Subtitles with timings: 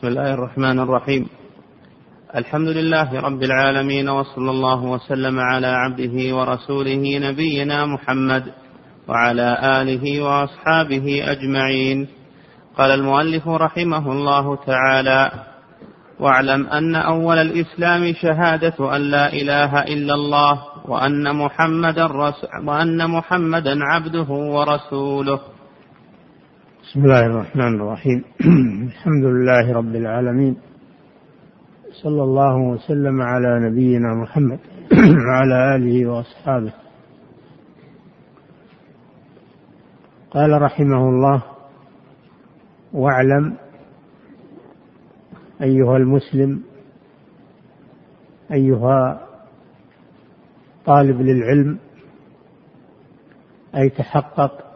[0.00, 1.26] بسم الله الرحمن الرحيم
[2.36, 8.44] الحمد لله رب العالمين وصلى الله وسلم على عبده ورسوله نبينا محمد
[9.08, 12.08] وعلى اله واصحابه اجمعين
[12.78, 15.30] قال المؤلف رحمه الله تعالى
[16.20, 20.58] واعلم ان اول الاسلام شهاده ان لا اله الا الله
[20.88, 22.44] وان محمدا رس...
[22.66, 25.40] وان محمدا عبده ورسوله
[26.90, 28.24] بسم الله الرحمن الرحيم
[28.88, 30.56] الحمد لله رب العالمين
[32.02, 34.58] صلى الله وسلم على نبينا محمد
[35.26, 36.72] وعلى اله واصحابه
[40.30, 41.42] قال رحمه الله
[42.92, 43.56] واعلم
[45.62, 46.62] ايها المسلم
[48.52, 49.26] ايها
[50.86, 51.78] طالب للعلم
[53.76, 54.69] اي تحقق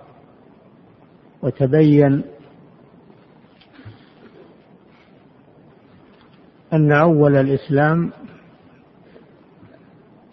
[1.45, 2.23] وتبين
[6.73, 8.11] أن أول الإسلام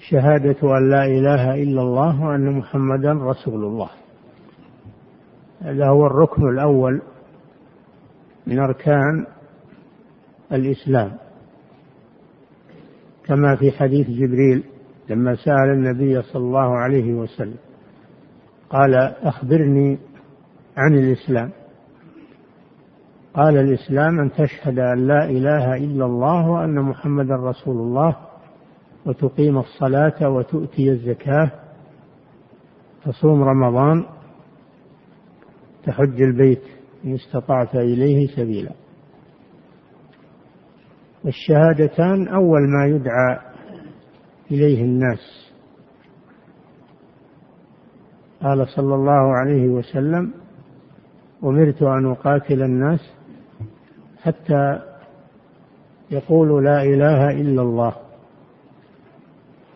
[0.10, 3.90] شهادة أن لا إله إلا الله وأن محمدا رسول الله
[5.62, 7.02] هذا هو الركن الأول
[8.48, 9.26] من أركان
[10.52, 11.12] الإسلام
[13.26, 14.64] كما في حديث جبريل
[15.10, 17.58] لما سأل النبي صلى الله عليه وسلم
[18.70, 19.98] قال أخبرني
[20.78, 21.50] عن الإسلام
[23.34, 28.16] قال الإسلام أن تشهد أن لا إله إلا الله وأن محمدا رسول الله
[29.06, 31.52] وتقيم الصلاة وتؤتي الزكاة
[33.06, 34.06] تصوم رمضان
[35.86, 36.62] تحج البيت
[37.06, 38.72] إن استطعت إليه سبيلا
[41.26, 43.40] الشهادتان أول ما يدعى
[44.52, 45.52] إليه الناس
[48.44, 50.41] قال صلى الله عليه وسلم
[51.44, 53.14] أمرت أن أقاتل الناس
[54.24, 54.80] حتى
[56.12, 57.96] يقولوا لا إله إلا الله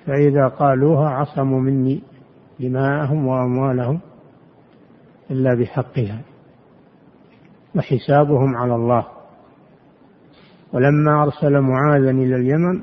[0.05, 2.01] فإذا قالوها عصموا مني
[2.59, 3.99] دماءهم وأموالهم
[5.31, 6.21] إلا بحقها
[7.75, 9.05] وحسابهم على الله
[10.73, 12.81] ولما أرسل معاذا إلى اليمن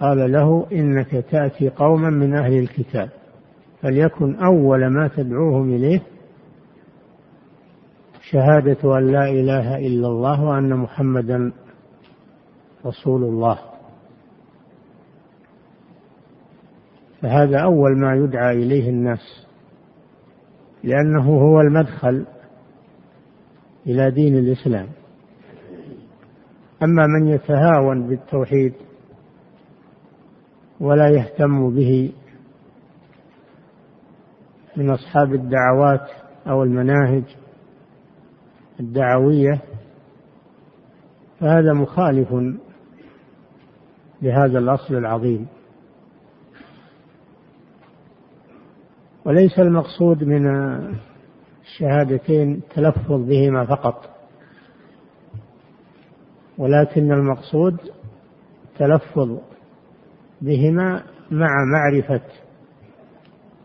[0.00, 3.08] قال له إنك تأتي قوما من أهل الكتاب
[3.82, 6.00] فليكن أول ما تدعوهم إليه
[8.30, 11.52] شهادة أن لا إله إلا الله وأن محمدا
[12.86, 13.58] رسول الله
[17.22, 19.46] فهذا أول ما يدعى إليه الناس
[20.84, 22.26] لأنه هو المدخل
[23.86, 24.88] إلى دين الإسلام
[26.82, 28.74] أما من يتهاون بالتوحيد
[30.80, 32.12] ولا يهتم به
[34.76, 36.08] من أصحاب الدعوات
[36.46, 37.24] أو المناهج
[38.80, 39.60] الدعوية
[41.40, 42.28] فهذا مخالف
[44.22, 45.46] لهذا الأصل العظيم
[49.24, 50.46] وليس المقصود من
[51.62, 54.10] الشهادتين التلفظ بهما فقط
[56.58, 57.76] ولكن المقصود
[58.78, 59.38] تلفظ
[60.40, 62.20] بهما مع معرفة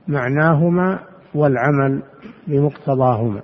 [0.08, 1.00] معناهما
[1.36, 2.04] والعمل
[2.48, 3.42] بمقتضاهما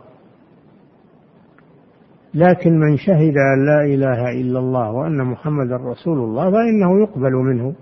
[2.33, 7.73] لكن من شهد أن لا إله إلا الله وأن محمد رسول الله فإنه يقبل منه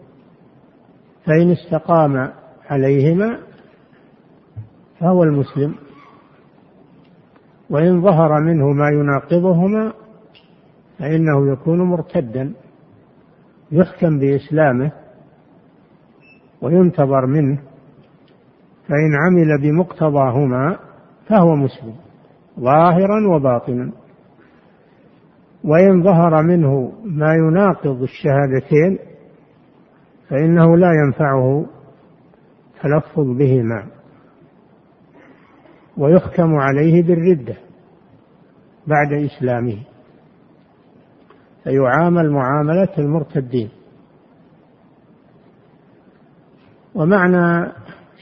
[1.25, 2.31] فإن استقام
[2.69, 3.39] عليهما
[4.99, 5.75] فهو المسلم
[7.69, 9.93] وإن ظهر منه ما يناقضهما
[10.99, 12.53] فإنه يكون مرتدا
[13.71, 14.91] يحكم بإسلامه
[16.61, 17.59] وينتظر منه
[18.87, 20.77] فإن عمل بمقتضاهما
[21.29, 21.93] فهو مسلم
[22.59, 23.91] ظاهرا وباطنا
[25.67, 28.99] وإن ظهر منه ما يناقض الشهادتين
[30.29, 31.65] فإنه لا ينفعه
[32.83, 33.85] تلفظ بهما
[35.97, 37.55] ويحكم عليه بالردة
[38.87, 39.77] بعد إسلامه
[41.63, 43.69] فيعامل معاملة المرتدين
[46.95, 47.71] ومعنى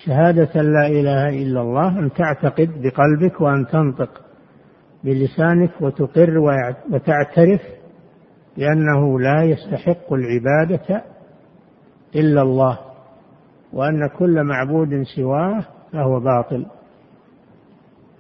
[0.06, 4.25] شهادة لا إله إلا الله أن تعتقد بقلبك وأن تنطق
[5.06, 6.38] بلسانك وتقر
[6.92, 7.62] وتعترف
[8.58, 11.02] بأنه لا يستحق العبادة
[12.16, 12.80] إلا الله
[13.74, 16.66] وأن كل معبود سواه فهو باطل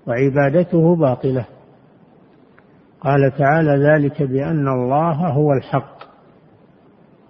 [0.07, 1.45] وعبادته باطلة
[3.01, 5.95] قال تعالى ذلك بأن الله هو الحق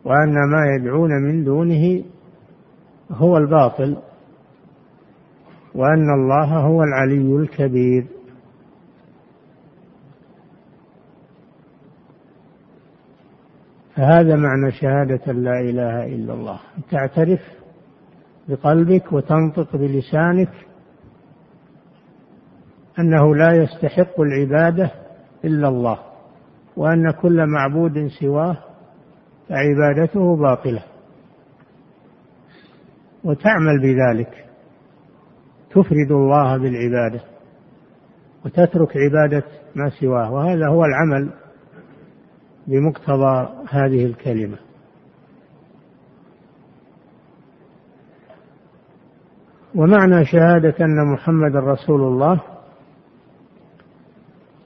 [0.06, 2.04] وأن ما يدعون من دونه
[3.12, 3.98] هو الباطل
[5.75, 8.06] وأن الله هو العلي الكبير
[13.95, 16.59] فهذا معنى شهادة لا إله إلا الله
[16.92, 17.39] تعترف
[18.50, 20.50] بقلبك وتنطق بلسانك
[23.00, 24.92] أنه لا يستحق العبادة
[25.45, 26.00] إلا الله
[26.77, 28.57] وأن كل معبود سواه
[29.50, 30.83] فعبادته باطلة
[33.24, 34.45] وتعمل بذلك
[35.71, 37.24] تفرد الله بالعبادة
[38.45, 39.44] وتترك عبادة
[39.75, 41.30] ما سواه وهذا هو العمل
[42.67, 44.57] بمقتضى هذه الكلمة
[49.75, 52.41] ومعنى شهادة أن محمد رسول الله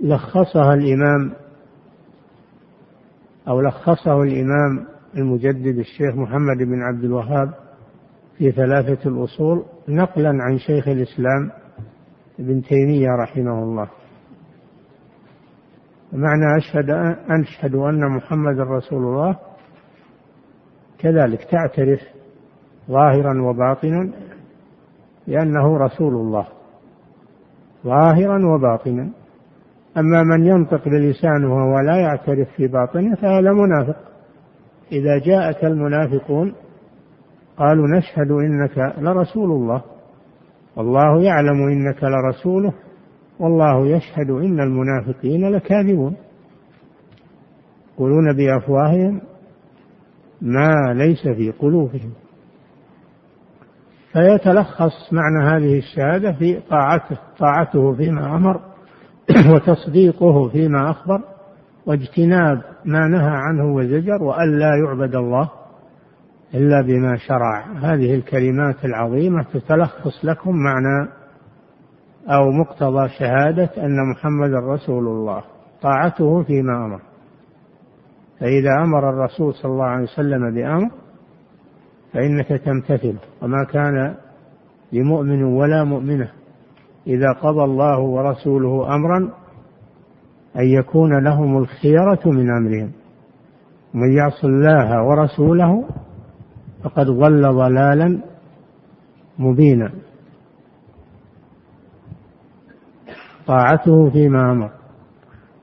[0.01, 1.33] لخصها الإمام
[3.47, 4.85] أو لخصه الإمام
[5.17, 7.53] المجدد الشيخ محمد بن عبد الوهاب
[8.37, 11.51] في ثلاثة الأصول نقلا عن شيخ الإسلام
[12.39, 13.87] ابن تيمية رحمه الله
[16.13, 16.89] معنى أشهد
[17.29, 19.35] أن أشهد أن محمد رسول الله
[21.00, 22.00] كذلك تعترف
[22.89, 24.09] ظاهرا وباطنا
[25.27, 26.47] لأنه رسول الله
[27.83, 29.09] ظاهرا وباطنا
[29.97, 33.95] أما من ينطق بلسانه وهو لا يعترف في باطنه فهذا منافق
[34.91, 36.53] إذا جاءك المنافقون
[37.57, 39.81] قالوا نشهد إنك لرسول الله
[40.75, 42.73] والله يعلم إنك لرسوله
[43.39, 46.15] والله يشهد إن المنافقين لكاذبون
[47.97, 49.21] يقولون بأفواههم
[50.41, 52.13] ما ليس في قلوبهم
[54.13, 58.62] فيتلخص معنى هذه الشهادة في طاعته طاعته فيما أمر
[59.53, 61.21] وتصديقه فيما أخبر
[61.85, 65.50] واجتناب ما نهى عنه وزجر وأن لا يعبد الله
[66.53, 71.09] إلا بما شرع هذه الكلمات العظيمة تتلخص لكم معنى
[72.27, 75.44] أو مقتضى شهادة أن محمد رسول الله
[75.81, 77.01] طاعته فيما أمر
[78.39, 80.89] فإذا أمر الرسول صلى الله عليه وسلم بأمر
[82.13, 84.16] فإنك تمتثل وما كان
[84.92, 86.31] لمؤمن ولا مؤمنة
[87.07, 89.18] إذا قضى الله ورسوله أمرا
[90.57, 92.92] أن يكون لهم الخيرة من أمرهم
[93.94, 95.83] من يعص الله ورسوله
[96.83, 98.21] فقد ضل ضلالا
[99.39, 99.92] مبينا
[103.49, 104.69] طاعته فيما امر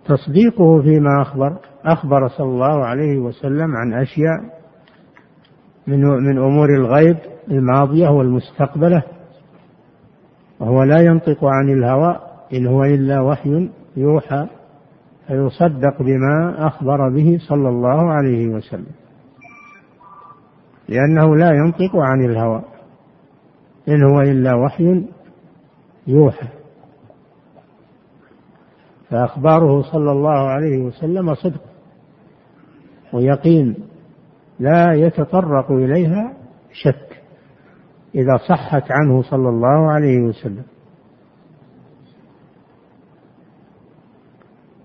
[0.07, 4.41] تصديقه فيما اخبر اخبر صلى الله عليه وسلم عن اشياء
[5.87, 7.17] من من امور الغيب
[7.51, 9.03] الماضيه والمستقبله
[10.61, 12.19] وهو لا ينطق عن الهوى
[12.55, 14.47] ان هو الا وحي يوحى
[15.27, 18.93] فيصدق بما اخبر به صلى الله عليه وسلم
[20.89, 22.63] لانه لا ينطق عن الهوى
[23.89, 25.05] ان هو الا وحي
[26.07, 26.47] يوحى
[29.11, 31.63] فأخباره صلى الله عليه وسلم صدق
[33.13, 33.75] ويقين
[34.61, 36.33] لا يتطرق إليها
[36.73, 37.23] شك
[38.15, 40.63] إذا صحت عنه صلى الله عليه وسلم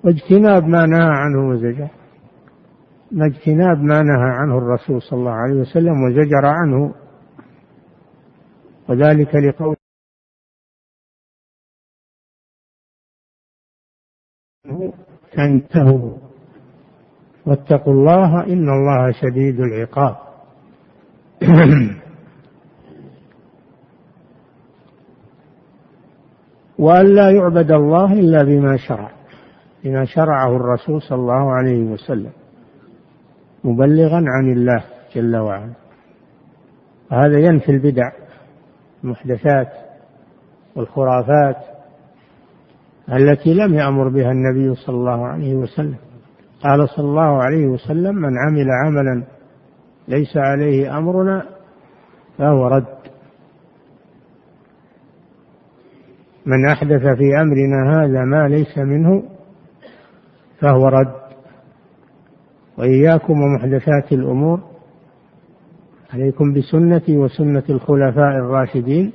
[0.04, 1.88] واجتناب ما نهى عنه وزجر
[3.12, 6.94] ما اجتناب ما نهى عنه الرسول صلى الله عليه وسلم وزجر عنه
[8.90, 9.76] وذلك لقول
[15.34, 16.12] تنتهوا
[17.46, 20.16] واتقوا الله إن الله شديد العقاب
[26.80, 29.12] وأن لا يعبد الله إلا بما شرع
[29.84, 32.32] بما شرعه الرسول صلى الله عليه وسلم
[33.64, 34.84] مبلغا عن الله
[35.16, 35.72] جل وعلا
[37.12, 38.12] هذا ينفي البدع
[39.04, 39.68] المحدثات
[40.76, 41.58] والخرافات
[43.14, 45.96] التي لم يأمر بها النبي صلى الله عليه وسلم
[46.64, 49.24] قال صلى الله عليه وسلم من عمل عملا
[50.08, 51.46] ليس عليه أمرنا
[52.38, 52.86] فهو رد
[56.46, 59.24] من أحدث في أمرنا هذا ما ليس منه
[60.60, 61.14] فهو رد
[62.78, 64.60] وإياكم ومحدثات الأمور
[66.14, 69.12] عليكم بسنتي وسنة الخلفاء الراشدين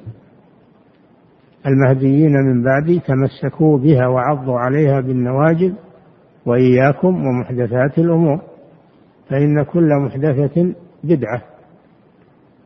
[1.67, 5.73] المهديين من بعدي تمسكوا بها وعضوا عليها بالنواجذ
[6.47, 8.41] وإياكم ومحدثات الأمور
[9.29, 11.43] فإن كل محدثة بدعة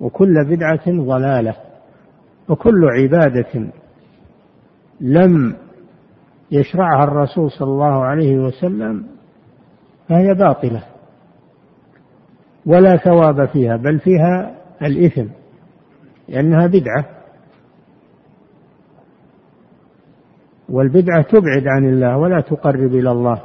[0.00, 1.54] وكل بدعة ضلالة
[2.48, 3.68] وكل عبادة
[5.00, 5.54] لم
[6.50, 9.04] يشرعها الرسول صلى الله عليه وسلم
[10.08, 10.82] فهي باطلة
[12.66, 15.24] ولا ثواب فيها بل فيها الإثم
[16.28, 17.04] لأنها بدعة
[20.70, 23.42] والبدعة تبعد عن الله ولا تقرب إلى الله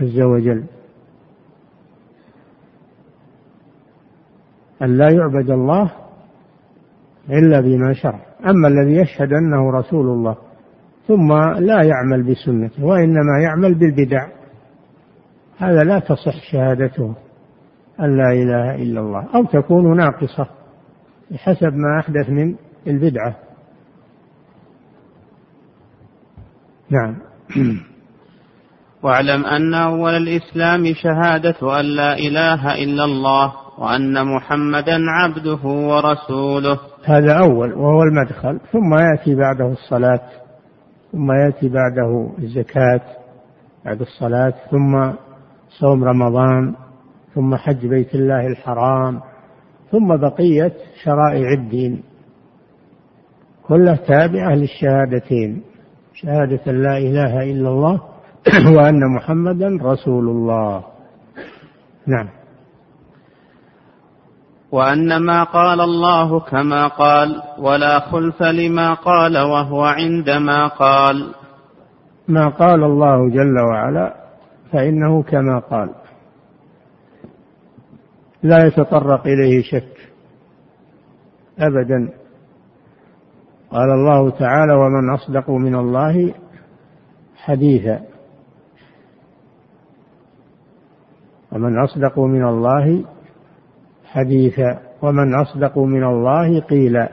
[0.00, 0.64] عز وجل
[4.82, 5.92] أن لا يعبد الله
[7.30, 10.36] إلا بما شرع أما الذي يشهد أنه رسول الله
[11.08, 14.28] ثم لا يعمل بسنته وإنما يعمل بالبدع
[15.58, 17.14] هذا لا تصح شهادته
[18.00, 20.46] أن لا إله إلا الله أو تكون ناقصة
[21.30, 22.54] بحسب ما أحدث من
[22.86, 23.36] البدعة
[26.90, 27.16] نعم
[29.02, 37.32] واعلم أن أول الإسلام شهادة أن لا إله إلا الله وأن محمدا عبده ورسوله هذا
[37.38, 40.20] أول وهو المدخل ثم يأتي بعده الصلاة
[41.12, 43.00] ثم يأتي بعده الزكاة
[43.84, 45.12] بعد الصلاة ثم
[45.78, 46.74] صوم رمضان
[47.34, 49.20] ثم حج بيت الله الحرام
[49.92, 50.72] ثم بقية
[51.04, 52.02] شرائع الدين
[53.62, 55.62] كلها تابعة للشهادتين
[56.22, 58.00] شهادة لا إله إلا الله
[58.76, 60.84] وأن محمدا رسول الله
[62.06, 62.28] نعم
[64.72, 71.34] وأن ما قال الله كما قال ولا خلف لما قال وهو عندما قال
[72.28, 74.14] ما قال الله جل وعلا
[74.72, 75.88] فإنه كما قال
[78.42, 79.92] لا يتطرق إليه شك
[81.58, 82.19] أبدا
[83.70, 86.34] قال الله تعالى ومن اصدق من الله
[87.36, 88.00] حديثا
[91.52, 93.04] ومن اصدق من الله
[94.04, 97.08] حديثا ومن اصدق من الله قيلا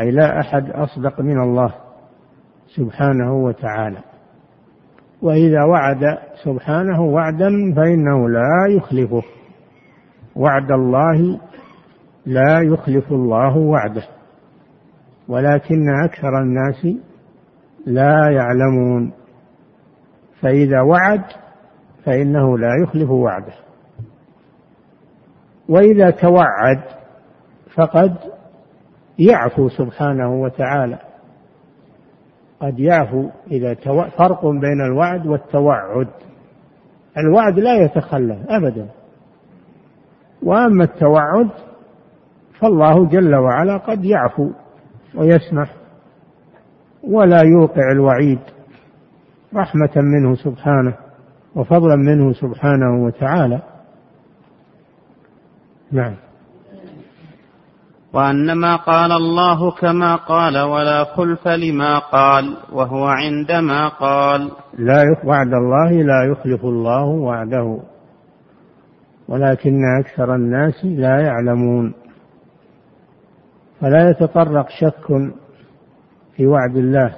[0.00, 1.74] اي لا احد اصدق من الله
[2.74, 3.98] سبحانه وتعالى
[5.22, 6.04] واذا وعد
[6.44, 9.22] سبحانه وعدا فانه لا يخلفه
[10.36, 11.40] وعد الله
[12.26, 14.02] لا يخلف الله وعده
[15.30, 16.86] ولكن أكثر الناس
[17.86, 19.12] لا يعلمون
[20.40, 21.22] فإذا وعد
[22.04, 23.52] فإنه لا يخلف وعده
[25.68, 26.80] وإذا توعد
[27.74, 28.14] فقد
[29.18, 30.98] يعفو سبحانه وتعالى
[32.60, 34.02] قد يعفو إذا تو...
[34.04, 36.08] فرق بين الوعد والتوعد
[37.18, 38.86] الوعد لا يتخلف أبدا
[40.42, 41.48] وأما التوعد
[42.60, 44.50] فالله جل وعلا قد يعفو
[45.14, 45.70] ويسمح
[47.02, 48.38] ولا يوقع الوعيد
[49.56, 50.94] رحمة منه سبحانه
[51.54, 53.62] وفضلا منه سبحانه وتعالى
[55.92, 56.14] نعم
[58.12, 65.90] وأنما قال الله كما قال ولا خلف لما قال وهو عندما قال لا وعد الله
[65.90, 67.80] لا يخلف الله وعده
[69.28, 71.94] ولكن أكثر الناس لا يعلمون
[73.80, 75.06] فلا يتطرق شك
[76.36, 77.14] في وعد الله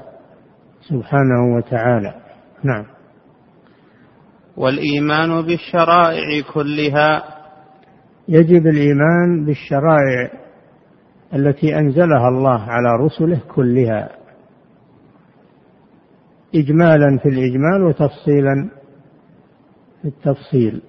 [0.89, 2.15] سبحانه وتعالى
[2.65, 2.85] نعم
[4.57, 7.23] والايمان بالشرائع كلها
[8.29, 10.31] يجب الايمان بالشرائع
[11.35, 14.09] التي انزلها الله على رسله كلها
[16.55, 18.69] اجمالا في الاجمال وتفصيلا
[20.03, 20.83] في التفصيل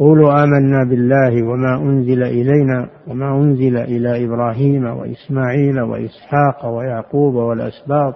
[0.00, 8.14] قولوا آمنا بالله وما أنزل إلينا وما أنزل إلى إبراهيم وإسماعيل وإسحاق ويعقوب والأسباط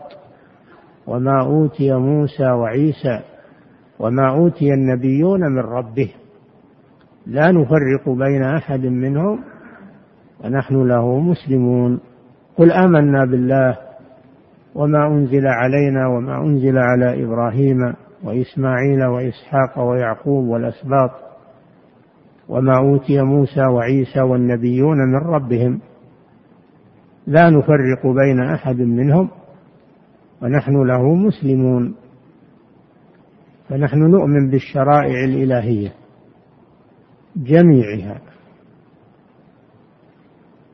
[1.06, 3.20] وما أوتي موسى وعيسى
[3.98, 6.10] وما أوتي النبيون من ربه
[7.26, 9.38] لا نفرق بين أحد منهم
[10.44, 12.00] ونحن له مسلمون
[12.56, 13.78] قل آمنا بالله
[14.74, 17.78] وما أنزل علينا وما أنزل على إبراهيم
[18.24, 21.23] وإسماعيل وإسحاق ويعقوب والأسباط
[22.48, 25.80] وما أوتي موسى وعيسى والنبيون من ربهم
[27.26, 29.28] لا نفرق بين أحد منهم
[30.42, 31.94] ونحن له مسلمون
[33.68, 35.92] فنحن نؤمن بالشرائع الإلهية
[37.36, 38.18] جميعها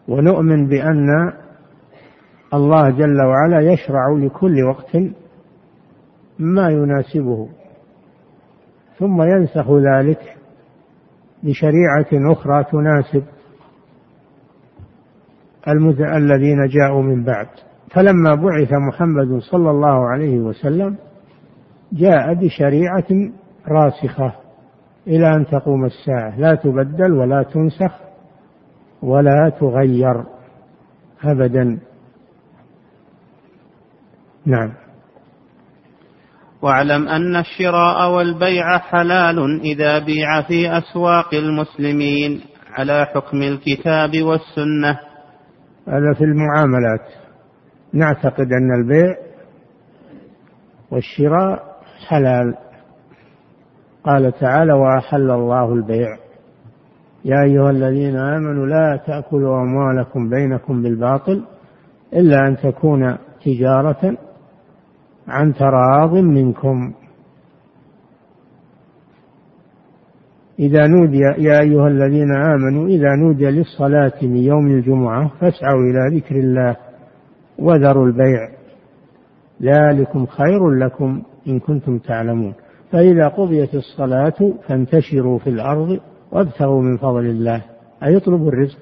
[0.09, 1.07] ونؤمن بأن
[2.55, 4.97] الله جل وعلا يشرع لكل وقت
[6.39, 7.49] ما يناسبه
[8.99, 10.37] ثم ينسخ ذلك
[11.43, 13.23] بشريعة أخرى تناسب
[16.17, 17.47] الذين جاءوا من بعد
[17.91, 20.97] فلما بعث محمد صلى الله عليه وسلم
[21.93, 23.05] جاء بشريعة
[23.69, 24.33] راسخة
[25.07, 27.93] إلى أن تقوم الساعة لا تبدل ولا تنسخ
[29.03, 30.25] ولا تغير
[31.25, 31.79] أبدا
[34.47, 34.73] نعم
[36.63, 42.41] واعلم أن الشراء والبيع حلال إذا بيع في أسواق المسلمين
[42.75, 44.91] على حكم الكتاب والسنة
[45.89, 47.07] هذا في المعاملات
[47.93, 49.15] نعتقد أن البيع
[50.91, 51.63] والشراء
[52.09, 52.55] حلال
[54.05, 56.09] قال تعالى وأحل الله البيع
[57.25, 61.45] يا أيها الذين آمنوا لا تأكلوا أموالكم بينكم بالباطل
[62.13, 64.17] إلا أن تكون تجارة
[65.31, 66.93] عن تراض منكم
[70.59, 76.37] إذا نودي يا أيها الذين آمنوا إذا نودي للصلاة من يوم الجمعة فاسعوا إلى ذكر
[76.37, 76.77] الله
[77.59, 78.51] وذروا البيع
[79.63, 82.55] ذلكم خير لكم إن كنتم تعلمون
[82.93, 86.01] فإذا قضيت الصلاة فانتشروا في الأرض
[86.33, 87.63] وابتغوا من فضل الله
[88.03, 88.79] أي اطلبوا الرزق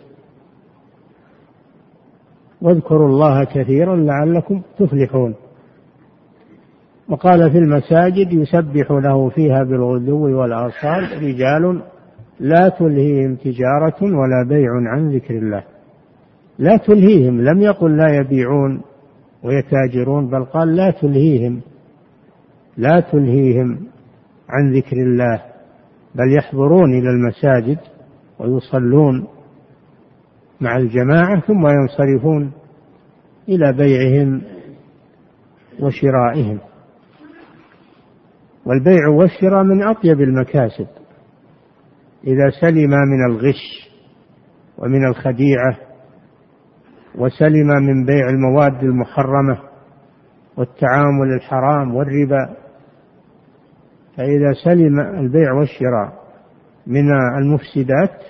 [2.62, 5.34] واذكروا الله كثيرا لعلكم تفلحون
[7.08, 11.82] وقال في المساجد يسبح له فيها بالغدو والآصال رجال
[12.40, 15.64] لا تلهيهم تجارة ولا بيع عن ذكر الله
[16.58, 18.82] لا تلهيهم لم يقل لا يبيعون
[19.42, 21.60] ويتاجرون بل قال لا تلهيهم
[22.76, 23.78] لا تلهيهم
[24.48, 25.42] عن ذكر الله
[26.14, 27.78] بل يحضرون إلى المساجد
[28.38, 29.26] ويصلون
[30.60, 32.52] مع الجماعة ثم ينصرفون
[33.48, 34.42] إلى بيعهم
[35.80, 36.58] وشرائهم
[38.68, 40.86] والبيع والشراء من أطيب المكاسب
[42.24, 43.90] إذا سلم من الغش
[44.78, 45.78] ومن الخديعة
[47.14, 49.58] وسلم من بيع المواد المحرمة
[50.56, 52.56] والتعامل الحرام والربا
[54.16, 56.18] فإذا سلم البيع والشراء
[56.86, 58.22] من المفسدات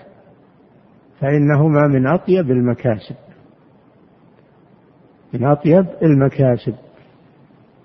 [1.21, 3.16] فإنهما من أطيب المكاسب
[5.35, 6.75] من أطيب المكاسب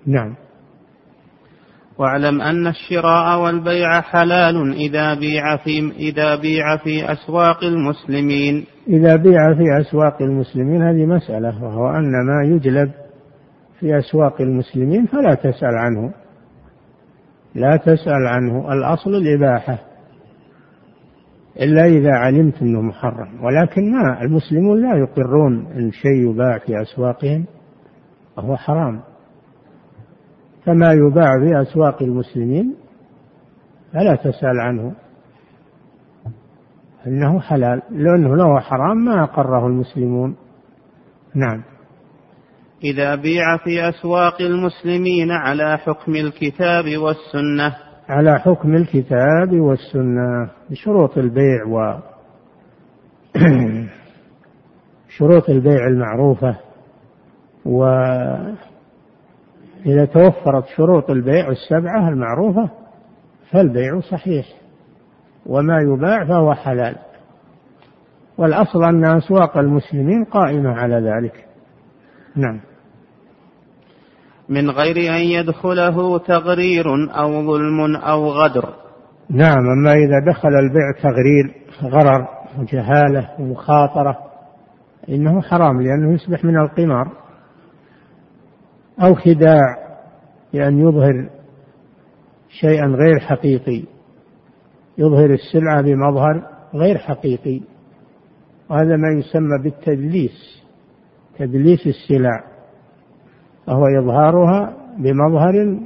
[0.06, 0.34] نعم
[1.98, 8.64] واعلم أن الشراء والبيع حلال إذا بيع في إذا بيع في أسواق المسلمين.
[8.88, 12.90] إذا بيع في أسواق المسلمين هذه مسألة وهو أن ما يجلب
[13.80, 16.12] في أسواق المسلمين فلا تسأل عنه.
[17.54, 19.78] لا تسأل عنه الأصل الإباحة
[21.60, 27.44] إلا إذا علمت أنه محرم ولكن ما المسلمون لا يقرون أن شيء يباع في أسواقهم
[28.36, 29.00] وهو حرام
[30.66, 32.74] كما يباع في أسواق المسلمين
[33.92, 34.92] فلا تسأل عنه
[37.06, 40.36] أنه حلال لأنه لو حرام ما أقره المسلمون
[41.34, 41.62] نعم
[42.84, 47.76] إذا بيع في أسواق المسلمين على حكم الكتاب والسنة
[48.08, 51.98] على حكم الكتاب والسنة بشروط البيع و
[55.16, 56.56] شروط البيع المعروفة
[57.66, 57.84] و
[59.86, 62.70] إذا توفرت شروط البيع السبعة المعروفة
[63.50, 64.46] فالبيع صحيح
[65.46, 66.96] وما يباع فهو حلال
[68.38, 71.44] والأصل أن أسواق المسلمين قائمة على ذلك
[72.36, 72.60] نعم
[74.48, 78.64] من غير أن يدخله تغرير أو ظلم أو غدر
[79.30, 81.54] نعم أما إذا دخل البيع تغرير
[81.94, 82.28] غرر
[82.60, 84.18] وجهالة ومخاطرة
[85.08, 87.08] إنه حرام لأنه يصبح من القمار
[89.02, 89.76] أو خداع
[90.52, 91.28] بأن يظهر
[92.60, 93.82] شيئا غير حقيقي
[94.98, 97.60] يظهر السلعة بمظهر غير حقيقي
[98.70, 100.62] وهذا ما يسمى بالتدليس
[101.38, 102.44] تدليس السلع
[103.68, 105.78] وهو إظهارها بمظهر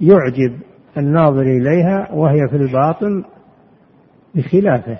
[0.00, 0.58] يعجب
[0.96, 3.24] الناظر إليها وهي في الباطن
[4.34, 4.98] بخلافه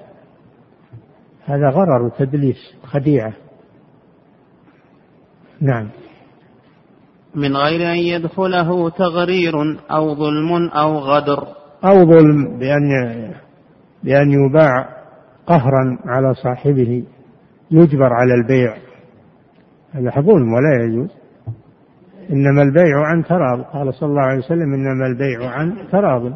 [1.45, 3.33] هذا غرر تدليس خديعة
[5.61, 5.89] نعم
[7.35, 9.53] من غير أن يدخله تغرير
[9.91, 11.47] أو ظلم أو غدر
[11.85, 12.91] أو ظلم بأن
[14.05, 14.89] بأن يباع
[15.47, 17.05] قهرا على صاحبه
[17.71, 18.75] يجبر على البيع
[19.93, 21.09] هذا حظون ولا يجوز
[22.33, 26.33] إنما البيع عن تراض قال صلى الله عليه وسلم إنما البيع عن تراض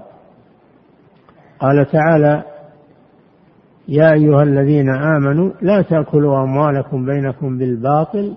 [1.61, 2.43] قال تعالى
[3.89, 8.37] يا أيها الذين آمنوا لا تأكلوا أموالكم بينكم بالباطل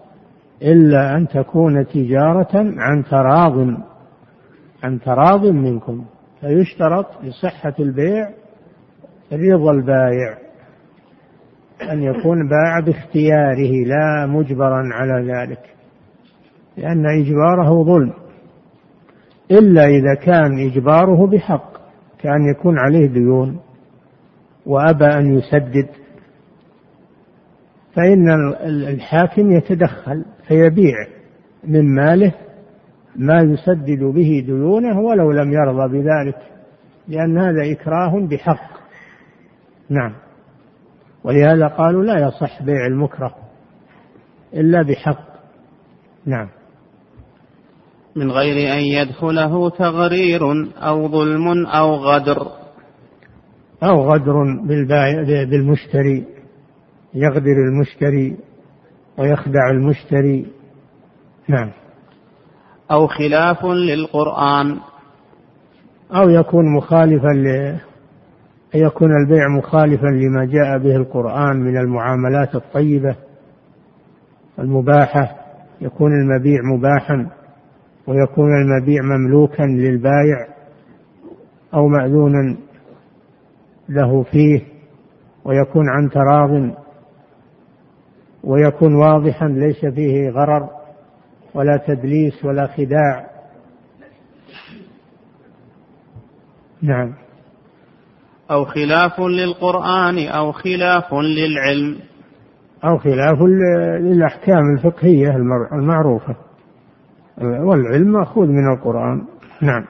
[0.62, 3.68] إلا أن تكون تجارة عن تراض
[4.84, 6.06] عن تراض منكم
[6.42, 8.30] فيشترط لصحة البيع
[9.34, 10.38] رضا البائع
[11.92, 15.64] أن يكون باع باختياره لا مجبرا على ذلك
[16.78, 18.14] لأن إجباره ظلم
[19.52, 21.72] إلا إذا كان إجباره بحق
[22.22, 23.60] كان يكون عليه ديون
[24.66, 25.88] وأبى أن يسدد
[27.94, 28.32] فإن
[28.64, 30.96] الحاكم يتدخل فيبيع
[31.64, 32.32] من ماله
[33.16, 36.38] ما يسدد به ديونه ولو لم يرضى بذلك
[37.08, 38.78] لأن هذا إكراه بحق
[39.90, 40.14] نعم
[41.24, 43.36] ولهذا قالوا لا يصح بيع المكره
[44.54, 45.28] إلا بحق
[46.26, 46.50] نعم
[48.16, 50.42] من غير أن يدخله تغرير
[50.78, 52.38] أو ظلم أو غدر
[53.84, 54.44] أو غدر
[55.46, 56.26] بالمشتري
[57.14, 58.38] يغدر المشتري
[59.18, 60.46] ويخدع المشتري
[61.48, 61.70] نعم
[62.92, 64.78] أو خلاف للقرآن
[66.16, 67.78] أو يكون مخالفا ل...
[68.76, 73.16] يكون البيع مخالفا لما جاء به القرآن من المعاملات الطيبة
[74.60, 75.38] المباحة
[75.82, 77.28] يكون المبيع مباحا
[78.08, 80.38] ويكون المبيع مملوكا للبايع
[81.74, 82.58] أو مأذونا
[83.90, 84.62] له فيه
[85.46, 86.72] ويكون عن تراض
[88.44, 90.70] ويكون واضحا ليس فيه غرر
[91.54, 93.28] ولا تدليس ولا خداع
[96.82, 97.14] نعم
[98.52, 101.98] أو خلاف للقرآن أو خلاف للعلم
[102.84, 103.38] أو خلاف
[104.02, 105.28] للأحكام الفقهية
[105.74, 106.36] المعروفة
[107.68, 109.22] والعلم مأخوذ من القرآن
[109.62, 109.86] نعم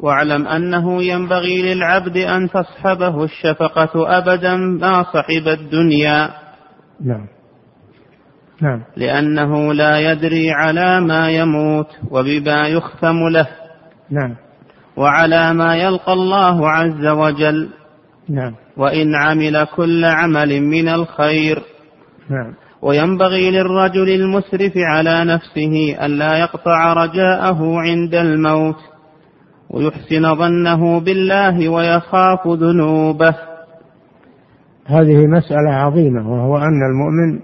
[0.00, 6.41] واعلم أنه ينبغي للعبد أن تصحبه الشفقة أبدا ما صحب الدنيا
[7.04, 7.26] نعم
[8.60, 13.48] نعم لأنه لا يدري على ما يموت وبما يختم له
[14.10, 14.36] نعم
[14.96, 17.68] وعلى ما يلقى الله عز وجل
[18.28, 21.62] نعم وإن عمل كل عمل من الخير
[22.30, 28.78] نعم وينبغي للرجل المسرف على نفسه ألا يقطع رجاءه عند الموت
[29.70, 33.34] ويحسن ظنه بالله ويخاف ذنوبه
[34.84, 37.40] هذه مسألة عظيمة وهو أن المؤمن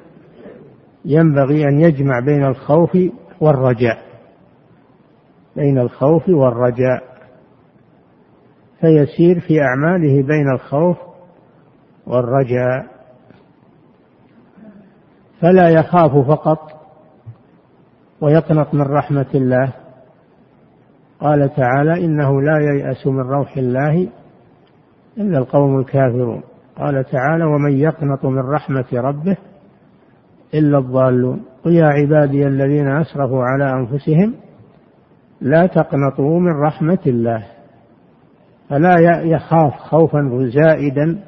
[1.05, 2.99] ينبغي أن يجمع بين الخوف
[3.41, 3.99] والرجاء
[5.57, 7.03] بين الخوف والرجاء
[8.81, 10.97] فيسير في أعماله بين الخوف
[12.07, 12.87] والرجاء
[15.41, 16.59] فلا يخاف فقط
[18.21, 19.73] ويقنط من رحمة الله
[21.21, 24.09] قال تعالى إنه لا ييأس من روح الله
[25.19, 26.43] إلا القوم الكافرون
[26.79, 29.37] قال تعالى ومن يقنط من رحمة ربه
[30.55, 34.35] إلا الضالون قل يا عبادي الذين أسرفوا على أنفسهم
[35.41, 37.45] لا تقنطوا من رحمة الله
[38.69, 41.19] فلا يخاف خوفا زائدا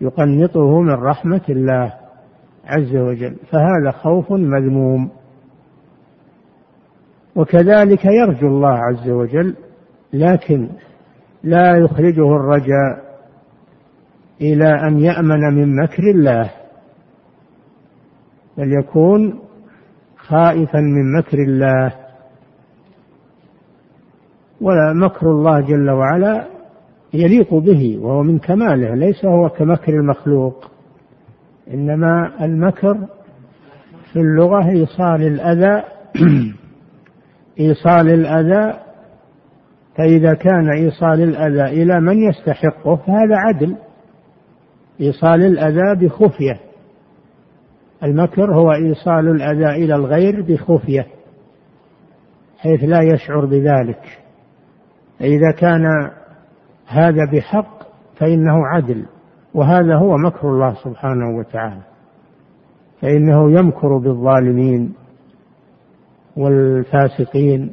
[0.00, 1.94] يقنطه من رحمة الله
[2.66, 5.10] عز وجل فهذا خوف مذموم
[7.36, 9.54] وكذلك يرجو الله عز وجل
[10.12, 10.68] لكن
[11.42, 13.07] لا يخرجه الرجاء
[14.40, 16.50] إلى أن يأمن من مكر الله
[18.58, 19.38] بل يكون
[20.16, 21.92] خائفا من مكر الله
[24.60, 26.44] ومكر الله جل وعلا
[27.14, 30.70] يليق به وهو من كماله ليس هو كمكر المخلوق
[31.74, 32.94] إنما المكر
[34.12, 35.82] في اللغة إيصال الأذى
[37.60, 38.74] إيصال الأذى
[39.96, 43.76] فإذا كان إيصال الأذى إلى من يستحقه فهذا عدل
[45.00, 46.60] إيصال الأذى بخفية
[48.02, 51.06] المكر هو إيصال الأذى إلى الغير بخفية
[52.58, 54.18] حيث لا يشعر بذلك
[55.20, 55.84] إذا كان
[56.86, 57.78] هذا بحق
[58.16, 59.04] فإنه عدل
[59.54, 61.80] وهذا هو مكر الله سبحانه وتعالى
[63.02, 64.94] فإنه يمكر بالظالمين
[66.36, 67.72] والفاسقين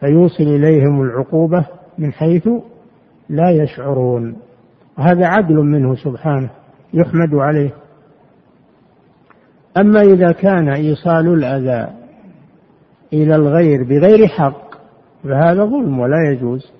[0.00, 1.66] فيوصل إليهم العقوبة
[1.98, 2.48] من حيث
[3.28, 4.36] لا يشعرون
[5.00, 6.50] وهذا عدل منه سبحانه
[6.94, 7.70] يحمد عليه
[9.76, 11.90] أما إذا كان إيصال الأذى
[13.12, 14.74] إلى الغير بغير حق
[15.24, 16.72] فهذا ظلم ولا يجوز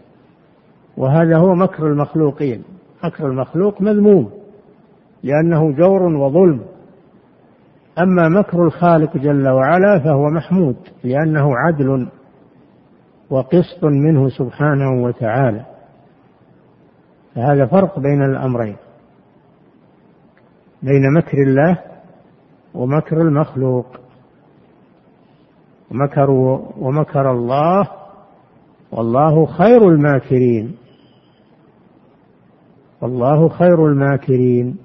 [0.96, 2.62] وهذا هو مكر المخلوقين
[3.04, 4.30] مكر المخلوق مذموم
[5.22, 6.60] لأنه جور وظلم
[7.98, 12.08] أما مكر الخالق جل وعلا فهو محمود لأنه عدل
[13.30, 15.60] وقسط منه سبحانه وتعالى
[17.40, 18.76] فهذا فرق بين الأمرين
[20.82, 21.78] بين مكر الله
[22.74, 23.86] ومكر المخلوق
[25.90, 27.88] مكروا ومكر الله
[28.92, 30.76] والله خير الماكرين
[33.02, 34.76] والله خير الماكرين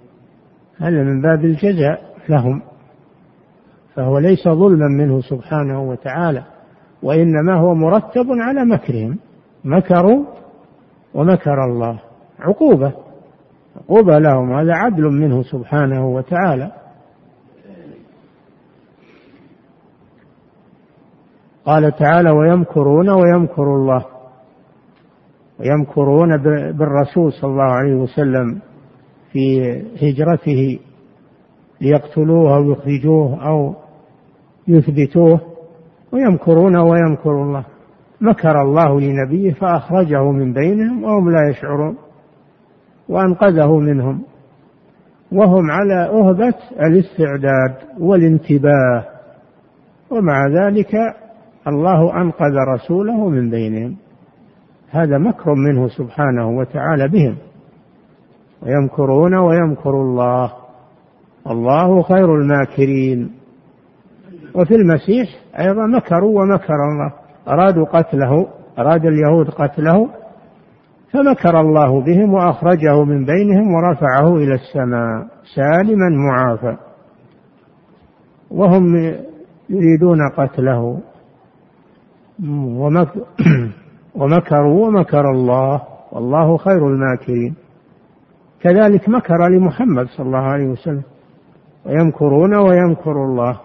[0.78, 2.62] هذا من باب الجزاء لهم
[3.96, 6.44] فهو ليس ظلما منه سبحانه وتعالى
[7.04, 9.18] وانما هو مرتب على مكرهم
[9.66, 10.26] مكروا
[11.14, 12.00] ومكر الله
[12.40, 12.94] عقوبة
[13.76, 16.72] عقوبة لهم هذا عدل منه سبحانه وتعالى
[21.66, 24.06] قال تعالى ويمكرون ويمكر الله
[25.60, 26.38] ويمكرون
[26.72, 28.60] بالرسول صلى الله عليه وسلم
[29.32, 29.70] في
[30.02, 30.80] هجرته
[31.82, 33.76] ليقتلوه او يخرجوه او
[34.68, 35.40] يثبتوه
[36.12, 37.66] ويمكرون ويمكر الله
[38.22, 41.98] مكر الله لنبيه فاخرجه من بينهم وهم لا يشعرون
[43.10, 44.22] وأنقذه منهم
[45.32, 49.04] وهم على أهبة الاستعداد والانتباه
[50.10, 50.96] ومع ذلك
[51.68, 53.96] الله أنقذ رسوله من بينهم
[54.92, 57.36] هذا مكر منه سبحانه وتعالى بهم
[58.62, 60.54] ويمكرون ويمكر الله
[61.50, 63.32] الله خير الماكرين
[64.56, 67.14] وفي المسيح أيضا مكروا ومكر الله
[67.48, 68.48] أرادوا قتله
[68.80, 70.10] أراد اليهود قتله
[71.16, 76.78] فمكر الله بهم واخرجه من بينهم ورفعه الى السماء سالما معافى
[78.52, 79.14] وهم
[79.70, 81.00] يريدون قتله
[84.16, 87.56] ومكروا ومكر الله والله خير الماكرين
[88.62, 91.02] كذلك مكر لمحمد صلى الله عليه وسلم
[91.86, 93.60] ويمكرون ويمكر الله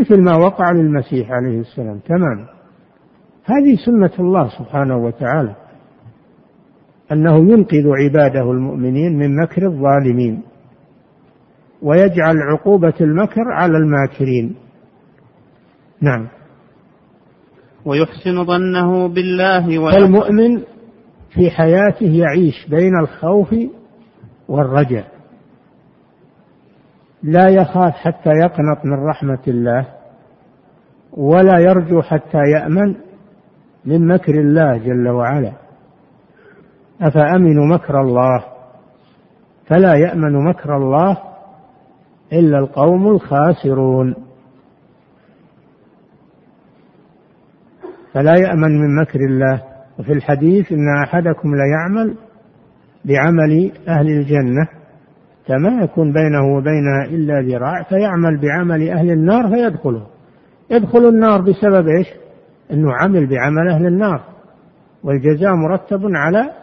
[0.00, 2.46] مثل ما وقع للمسيح عليه السلام تمام
[3.44, 5.54] هذه سنة الله سبحانه وتعالى
[7.12, 10.42] أنه ينقذ عباده المؤمنين من مكر الظالمين
[11.82, 14.54] ويجعل عقوبة المكر على الماكرين
[16.00, 16.28] نعم
[17.84, 20.58] ويحسن ظنه بالله والمؤمن
[21.34, 23.54] في حياته يعيش بين الخوف
[24.48, 25.06] والرجاء
[27.22, 29.86] لا يخاف حتى يقنط من رحمة الله
[31.12, 32.94] ولا يرجو حتى يأمن
[33.84, 35.52] من مكر الله جل وعلا
[37.00, 38.44] أفأمنوا مكر الله
[39.66, 41.16] فلا يأمن مكر الله
[42.32, 44.14] إلا القوم الخاسرون
[48.14, 49.62] فلا يأمن من مكر الله
[49.98, 52.14] وفي الحديث إن أحدكم ليعمل
[53.04, 54.68] بعمل أهل الجنة
[55.48, 60.06] فما يكون بينه وبينها إلا ذراع فيعمل بعمل أهل النار فيدخله
[60.70, 62.06] يدخل النار بسبب إيش
[62.72, 64.22] أنه عمل بعمل أهل النار
[65.04, 66.57] والجزاء مرتب على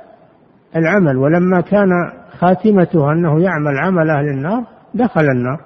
[0.76, 1.90] العمل ولما كان
[2.38, 5.60] خاتمته أنه يعمل عمل أهل النار دخل النار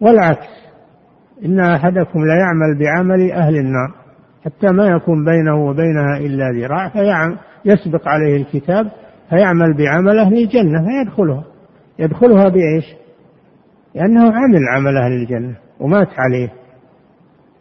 [0.00, 0.46] والعكس
[1.44, 3.92] إن أحدكم ليعمل بعمل أهل النار
[4.44, 6.88] حتى ما يكون بينه وبينها إلا ذراع
[7.62, 8.88] فيسبق عليه الكتاب
[9.30, 11.44] فيعمل بعمل أهل الجنة فيدخلها
[11.98, 12.84] يدخلها بإيش؟
[13.94, 16.52] لأنه عمل عمل أهل الجنة ومات عليه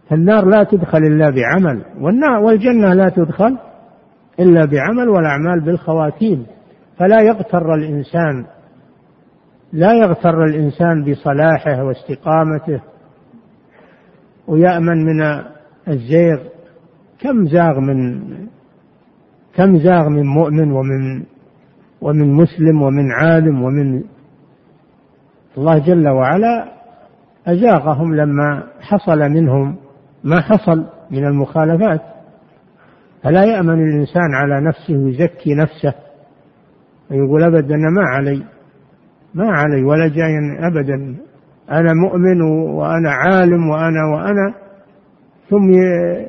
[0.09, 3.57] فالنار لا تدخل إلا بعمل والنار والجنة لا تدخل
[4.39, 6.45] إلا بعمل والأعمال بالخواتيم
[6.97, 8.45] فلا يغتر الإنسان
[9.73, 12.81] لا يغتر الإنسان بصلاحه واستقامته
[14.47, 15.41] ويأمن من
[15.87, 16.37] الزيغ
[17.21, 18.19] كم زاغ من
[19.55, 21.23] كم زاغ من مؤمن ومن
[22.01, 24.03] ومن مسلم ومن عالم ومن
[25.57, 26.71] الله جل وعلا
[27.47, 29.75] أزاغهم لما حصل منهم
[30.23, 32.01] ما حصل من المخالفات
[33.23, 35.93] فلا يأمن الإنسان على نفسه يزكي نفسه
[37.11, 38.43] ويقول أبدا ما علي
[39.33, 40.33] ما علي ولا جاي
[40.67, 41.15] أبدا
[41.71, 44.53] أنا مؤمن وأنا عالم وأنا وأنا
[45.49, 45.71] ثم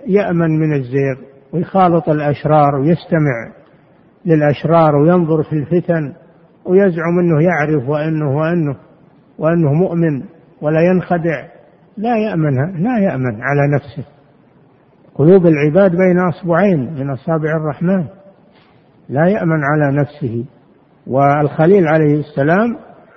[0.07, 1.14] يأمن من الزيغ
[1.52, 3.50] ويخالط الأشرار ويستمع
[4.26, 6.12] للأشرار وينظر في الفتن
[6.64, 8.76] ويزعم أنه يعرف وأنه وأنه
[9.38, 10.22] وأنه مؤمن
[10.61, 11.44] ولا ينخدع
[11.96, 14.13] لا يأمن لا يأمن على نفسه
[15.14, 18.05] قلوب العباد بين أصبعين من أصابع الرحمن
[19.09, 20.44] لا يأمن على نفسه
[21.07, 22.77] والخليل عليه السلام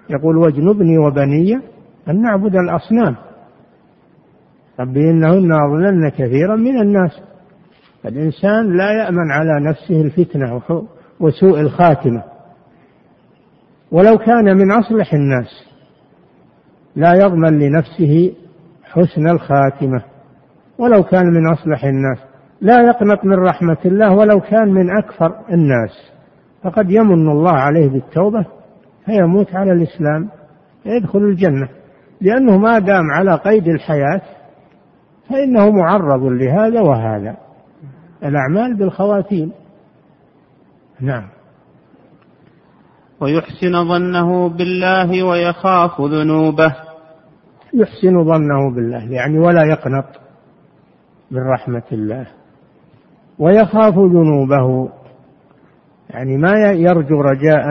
[0.10, 1.54] يقول واجنبني وبني
[2.10, 3.16] أن نعبد الأصنام
[4.80, 7.12] رب إنهن أضللن كثيرا من الناس
[8.06, 10.62] الإنسان لا يأمن على نفسه الفتنة
[11.20, 12.24] وسوء الخاتمة
[13.92, 15.68] ولو كان من أصلح الناس
[16.96, 18.34] لا يضمن لنفسه
[18.84, 20.02] حسن الخاتمه
[20.78, 22.18] ولو كان من أصلح الناس
[22.62, 26.12] لا يقنط من رحمة الله ولو كان من أكثر الناس
[26.64, 28.46] فقد يمن الله عليه بالتوبة
[29.06, 30.30] فيموت على الإسلام
[30.86, 31.70] يدخل الجنة
[32.22, 34.22] لأنه ما دام على قيد الحياة
[35.30, 37.38] فإنه معرض لهذا وهذا
[38.24, 39.52] الأعمال بالخواتيم
[41.02, 41.28] نعم
[43.22, 46.76] ويحسن ظنه بالله ويخاف ذنوبه
[47.74, 50.06] يحسن ظنه بالله يعني ولا يقنط
[51.32, 52.26] من رحمة الله
[53.40, 54.90] ويخاف ذنوبه
[56.10, 57.64] يعني ما يرجو رجاء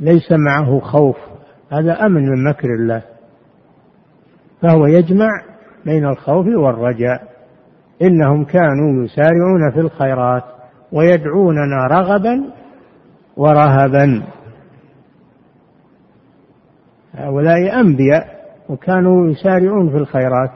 [0.00, 1.16] ليس معه خوف
[1.72, 3.02] هذا أمن من مكر الله
[4.62, 5.28] فهو يجمع
[5.84, 7.32] بين الخوف والرجاء
[8.02, 10.44] إنهم كانوا يسارعون في الخيرات
[10.92, 12.44] ويدعوننا رغبا
[13.36, 14.22] ورهبا
[17.14, 18.26] هؤلاء أنبياء
[18.68, 20.50] وكانوا يسارعون في الخيرات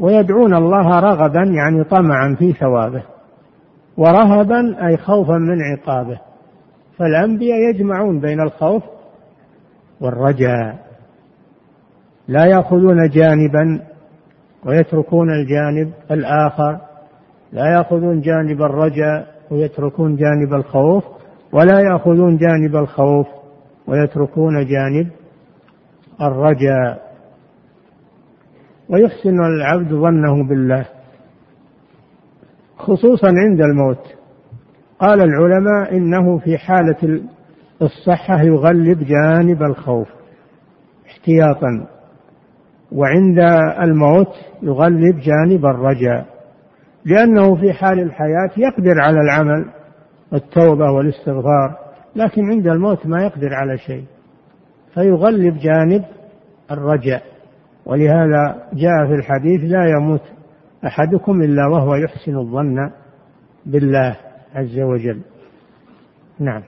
[0.00, 3.02] ويدعون الله رغبا يعني طمعا في ثوابه
[3.96, 6.20] ورهبا أي خوفا من عقابه
[6.98, 8.82] فالأنبياء يجمعون بين الخوف
[10.00, 10.78] والرجاء
[12.28, 13.80] لا يأخذون جانبا
[14.64, 16.78] ويتركون الجانب الآخر
[17.52, 21.04] لا يأخذون جانب الرجاء ويتركون جانب الخوف
[21.52, 23.26] ولا يأخذون جانب الخوف
[23.86, 25.08] ويتركون جانب
[26.20, 27.07] الرجاء
[28.88, 30.86] ويحسن العبد ظنه بالله
[32.78, 34.04] خصوصا عند الموت
[34.98, 37.20] قال العلماء انه في حاله
[37.82, 40.08] الصحه يغلب جانب الخوف
[41.06, 41.86] احتياطا
[42.92, 43.38] وعند
[43.82, 46.26] الموت يغلب جانب الرجاء
[47.04, 49.64] لانه في حال الحياه يقدر على العمل
[50.32, 51.76] التوبه والاستغفار
[52.16, 54.04] لكن عند الموت ما يقدر على شيء
[54.94, 56.04] فيغلب جانب
[56.70, 57.22] الرجاء
[57.88, 60.22] ولهذا جاء في الحديث لا يموت
[60.86, 62.90] أحدكم إلا وهو يحسن الظن
[63.66, 64.16] بالله
[64.54, 65.20] عز وجل
[66.40, 66.62] نعم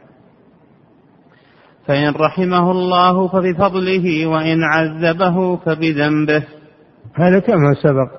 [1.87, 6.45] فإن رحمه الله فبفضله وإن عذبه فبذنبه
[7.15, 8.11] هذا كما سبق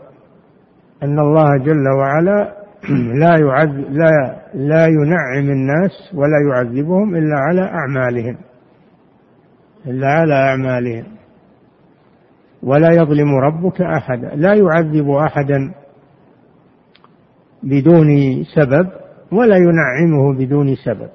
[1.04, 2.54] أن الله جل وعلا
[3.22, 4.10] لا يعذب لا
[4.54, 8.38] لا ينعم الناس ولا يعذبهم إلا على أعمالهم
[9.88, 11.04] إلا على أعمالهم
[12.64, 15.74] ولا يظلم ربك احدا لا يعذب احدا
[17.64, 18.08] بدون
[18.56, 18.90] سبب
[19.32, 21.10] ولا ينعمه بدون سبب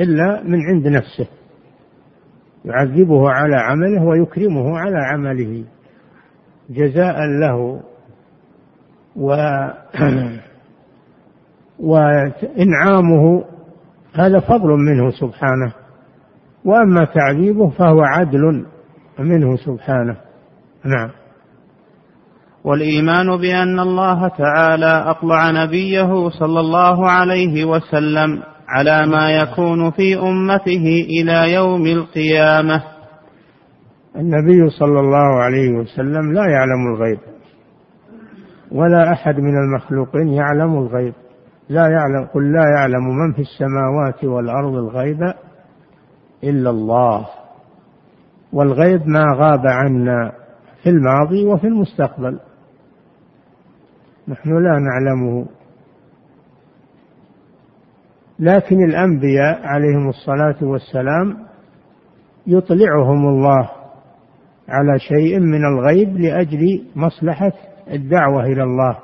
[0.00, 1.26] الا من عند نفسه
[2.64, 5.64] يعذبه على عمله ويكرمه على عمله
[6.70, 7.80] جزاء له
[9.16, 9.34] و
[11.90, 13.44] وانعامه
[14.14, 15.72] هذا فضل منه سبحانه
[16.64, 18.66] واما تعذيبه فهو عدل
[19.18, 20.16] منه سبحانه
[20.84, 21.10] نعم
[22.64, 31.06] والايمان بان الله تعالى اطلع نبيه صلى الله عليه وسلم على ما يكون في امته
[31.22, 32.82] الى يوم القيامه
[34.16, 37.18] النبي صلى الله عليه وسلم لا يعلم الغيب
[38.72, 41.14] ولا احد من المخلوقين يعلم الغيب
[41.68, 45.20] لا يعلم قل لا يعلم من في السماوات والارض الغيب
[46.44, 47.26] الا الله
[48.52, 50.32] والغيب ما غاب عنا
[50.82, 52.38] في الماضي وفي المستقبل
[54.28, 55.46] نحن لا نعلمه
[58.38, 61.36] لكن الانبياء عليهم الصلاه والسلام
[62.46, 63.70] يطلعهم الله
[64.68, 67.52] على شيء من الغيب لاجل مصلحه
[67.90, 68.98] الدعوه الى الله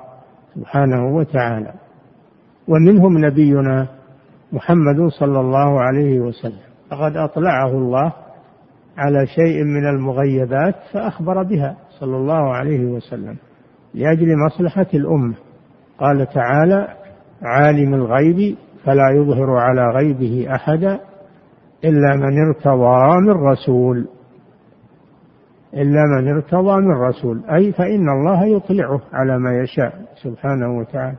[0.54, 1.72] سبحانه وتعالى
[2.68, 3.86] ومنهم نبينا
[4.52, 8.12] محمد صلى الله عليه وسلم فقد اطلعه الله
[8.98, 13.36] على شيء من المغيبات فأخبر بها صلى الله عليه وسلم
[13.94, 15.34] لأجل مصلحة الأمة
[15.98, 16.88] قال تعالى
[17.42, 21.00] عالم الغيب فلا يظهر على غيبه أحدا
[21.84, 24.08] إلا من ارتضى من رسول
[25.74, 31.16] إلا من ارتضى من رسول أي فإن الله يطلعه على ما يشاء سبحانه وتعالى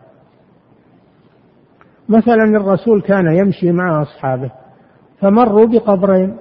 [2.10, 4.52] مثلا الرسول كان يمشي مع أصحابه
[5.22, 6.38] فمروا بقبرين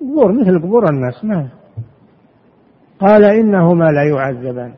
[0.00, 1.48] قبور مثل قبور الناس ما
[3.00, 4.72] قال إنهما لا يعذبان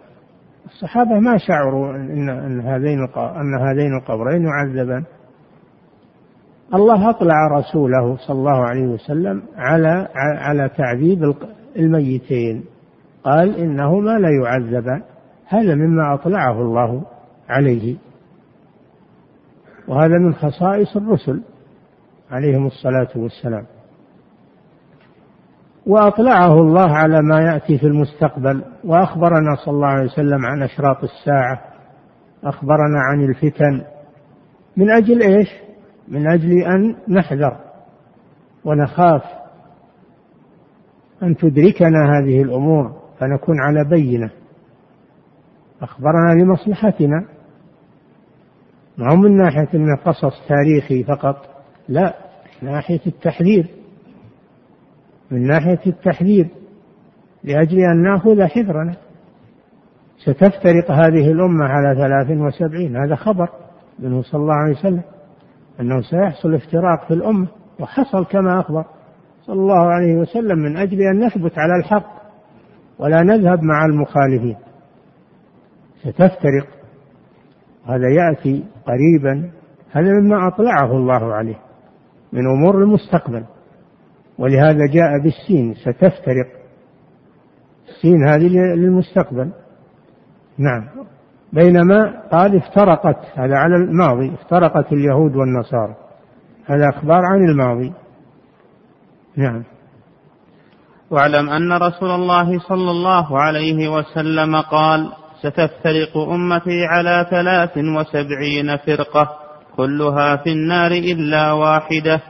[0.66, 5.04] الصحابة ما شعروا أن, أن هذين أن هذين القبرين يعذبان
[6.74, 11.34] الله أطلع رسوله صلى الله عليه وسلم على على تعذيب
[11.76, 12.64] الميتين
[13.24, 15.02] قال إنهما لا يعذبان
[15.48, 17.02] هذا مما أطلعه الله
[17.48, 17.96] عليه
[19.88, 21.42] وهذا من خصائص الرسل
[22.30, 23.64] عليهم الصلاة والسلام
[25.86, 31.60] واطلعه الله على ما ياتي في المستقبل واخبرنا صلى الله عليه وسلم عن اشراط الساعه
[32.44, 33.82] اخبرنا عن الفتن
[34.76, 35.48] من اجل ايش
[36.08, 37.56] من اجل ان نحذر
[38.64, 39.22] ونخاف
[41.22, 44.30] ان تدركنا هذه الامور فنكون على بينه
[45.82, 47.24] اخبرنا لمصلحتنا
[48.98, 51.36] ما هو من ناحيه أن قصص تاريخي فقط
[51.88, 52.14] لا
[52.62, 53.66] من ناحيه التحذير
[55.30, 56.48] من ناحية التحذير
[57.44, 58.94] لأجل أن نأخذ حذرنا
[60.18, 63.48] ستفترق هذه الأمة على ثلاث وسبعين هذا خبر
[63.98, 65.02] منه صلى الله عليه وسلم
[65.80, 67.48] أنه سيحصل افتراق في الأمة
[67.80, 68.84] وحصل كما أخبر
[69.46, 72.20] صلى الله عليه وسلم من أجل أن نثبت على الحق
[72.98, 74.56] ولا نذهب مع المخالفين
[76.00, 76.66] ستفترق
[77.86, 79.50] هذا يأتي قريبا
[79.90, 81.58] هذا مما أطلعه الله عليه
[82.32, 83.44] من أمور المستقبل
[84.40, 86.46] ولهذا جاء بالسين ستفترق
[87.88, 89.52] السين هذه للمستقبل
[90.58, 90.88] نعم
[91.52, 95.94] بينما قال افترقت هذا على الماضي افترقت اليهود والنصارى
[96.66, 97.92] هذا أخبار عن الماضي
[99.36, 99.62] نعم
[101.10, 109.30] واعلم أن رسول الله صلى الله عليه وسلم قال ستفترق أمتي على ثلاث وسبعين فرقة
[109.76, 112.20] كلها في النار إلا واحدة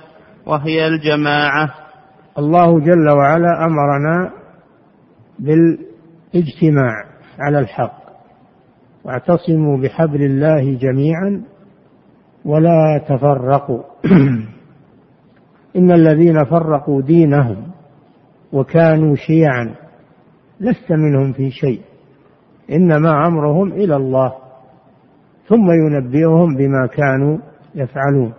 [0.46, 1.70] وهي الجماعة
[2.38, 4.30] الله جل وعلا امرنا
[5.38, 6.92] بالاجتماع
[7.38, 8.00] على الحق
[9.04, 11.42] واعتصموا بحبل الله جميعا
[12.44, 13.82] ولا تفرقوا
[15.78, 17.70] ان الذين فرقوا دينهم
[18.52, 19.74] وكانوا شيعا
[20.60, 21.80] لست منهم في شيء
[22.72, 24.32] انما امرهم الى الله
[25.48, 27.38] ثم ينبئهم بما كانوا
[27.74, 28.32] يفعلون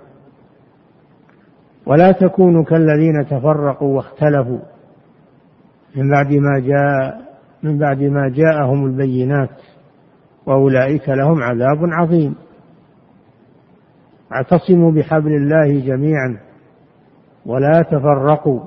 [1.85, 4.59] ولا تكونوا كالذين تفرقوا واختلفوا
[5.95, 7.21] من بعد ما جاء
[7.63, 9.49] من بعد ما جاءهم البينات
[10.45, 12.35] واولئك لهم عذاب عظيم
[14.31, 16.39] اعتصموا بحبل الله جميعا
[17.45, 18.59] ولا تفرقوا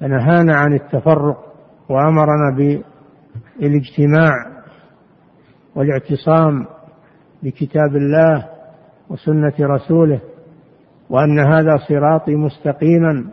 [0.00, 1.44] فنهانا عن التفرق
[1.88, 4.32] وامرنا بالاجتماع
[5.74, 6.66] والاعتصام
[7.42, 8.48] بكتاب الله
[9.10, 10.20] وسنه رسوله
[11.14, 13.24] وأن هذا صراطي مستقيما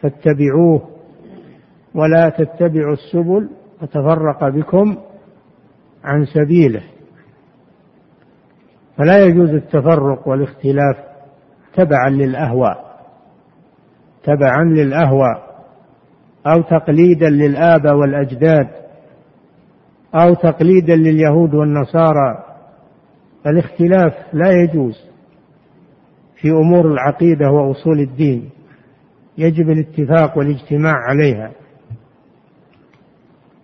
[0.00, 0.82] فاتبعوه
[1.94, 3.50] ولا تتبعوا السبل
[3.80, 4.96] فتفرق بكم
[6.04, 6.82] عن سبيله
[8.96, 10.96] فلا يجوز التفرق والاختلاف
[11.74, 13.00] تبعا للأهواء
[14.24, 15.64] تبعا للأهواء
[16.46, 18.68] أو تقليدا للآباء والأجداد
[20.14, 22.44] أو تقليدا لليهود والنصارى
[23.46, 25.07] الاختلاف لا يجوز
[26.40, 28.50] في امور العقيده واصول الدين
[29.38, 31.50] يجب الاتفاق والاجتماع عليها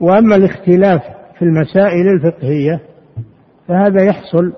[0.00, 1.00] واما الاختلاف
[1.38, 2.80] في المسائل الفقهيه
[3.68, 4.52] فهذا يحصل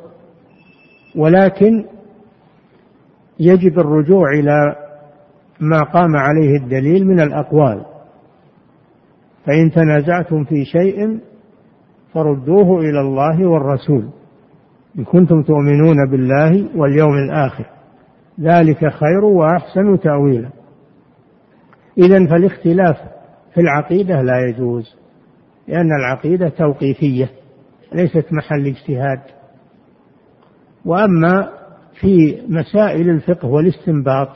[1.17, 1.85] ولكن
[3.41, 4.77] يجب الرجوع الى
[5.61, 7.85] ما قام عليه الدليل من الاقوال
[9.47, 11.19] فان تنازعتم في شيء
[12.15, 14.09] فردوه الى الله والرسول
[14.99, 17.65] ان كنتم تؤمنون بالله واليوم الاخر
[18.41, 20.49] ذلك خير واحسن تاويلا
[21.99, 22.97] اذا فالاختلاف
[23.55, 24.85] في العقيده لا يجوز
[25.69, 27.31] لان العقيده توقيفيه
[27.93, 29.21] ليست محل اجتهاد
[30.85, 31.49] واما
[32.01, 34.29] في مسائل الفقه والاستنباط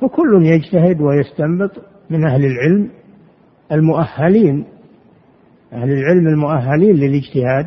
[0.00, 1.70] فكل يجتهد ويستنبط
[2.10, 2.90] من اهل العلم
[3.72, 4.64] المؤهلين
[5.72, 7.66] اهل العلم المؤهلين للاجتهاد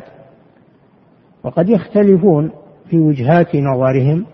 [1.44, 2.50] وقد يختلفون
[2.90, 4.26] في وجهات نظرهم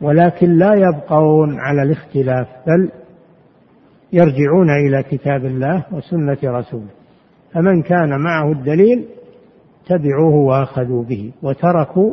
[0.00, 2.90] ولكن لا يبقون على الاختلاف بل
[4.12, 6.90] يرجعون إلى كتاب الله وسنة رسوله
[7.52, 9.04] فمن كان معه الدليل
[9.86, 12.12] تبعوه وأخذوا به وتركوا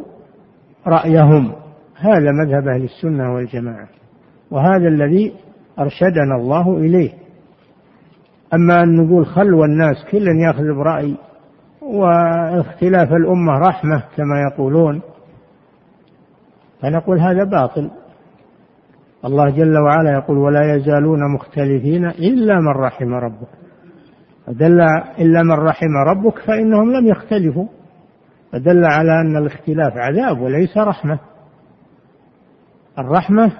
[0.88, 1.52] رأيهم
[2.00, 3.88] هذا مذهب أهل السنة والجماعة
[4.52, 5.34] وهذا الذي
[5.80, 7.12] أرشدنا الله إليه
[8.54, 11.16] أما أن نقول خلوا الناس كل يأخذ برأي
[11.82, 15.02] واختلاف الأمة رحمة كما يقولون
[16.82, 17.90] فنقول هذا باطل
[19.26, 23.48] الله جل وعلا يقول ولا يزالون مختلفين إلا من رحم ربك
[24.48, 24.82] فدل
[25.20, 27.68] إلا من رحم ربك فإنهم لم يختلفوا
[28.52, 31.20] فدل على أن الاختلاف عذاب وليس رحمة
[33.00, 33.52] الرحمة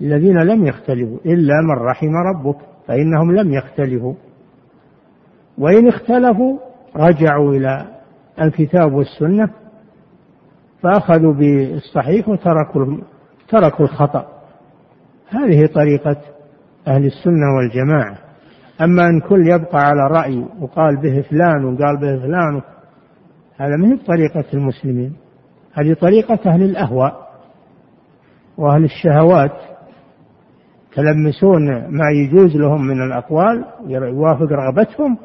[0.00, 4.14] الذين لم يختلفوا إلا من رحم ربك فإنهم لم يختلفوا
[5.58, 6.58] وإن اختلفوا
[6.96, 7.86] رجعوا إلى
[8.42, 9.50] الكتاب والسنة
[10.82, 12.86] فأخذوا بالصحيح وتركوا
[13.48, 14.26] تركوا الخطأ
[15.28, 16.16] هذه طريقة
[16.88, 18.18] أهل السنة والجماعة
[18.80, 22.62] أما أن كل يبقى على رأي وقال به فلان وقال به فلان
[23.56, 25.12] هذا ما هي طريقة المسلمين
[25.72, 27.30] هذه طريقة أهل الأهواء
[28.58, 29.52] وأهل الشهوات
[30.94, 35.18] تلمسون ما يجوز لهم من الأقوال يوافق رغبتهم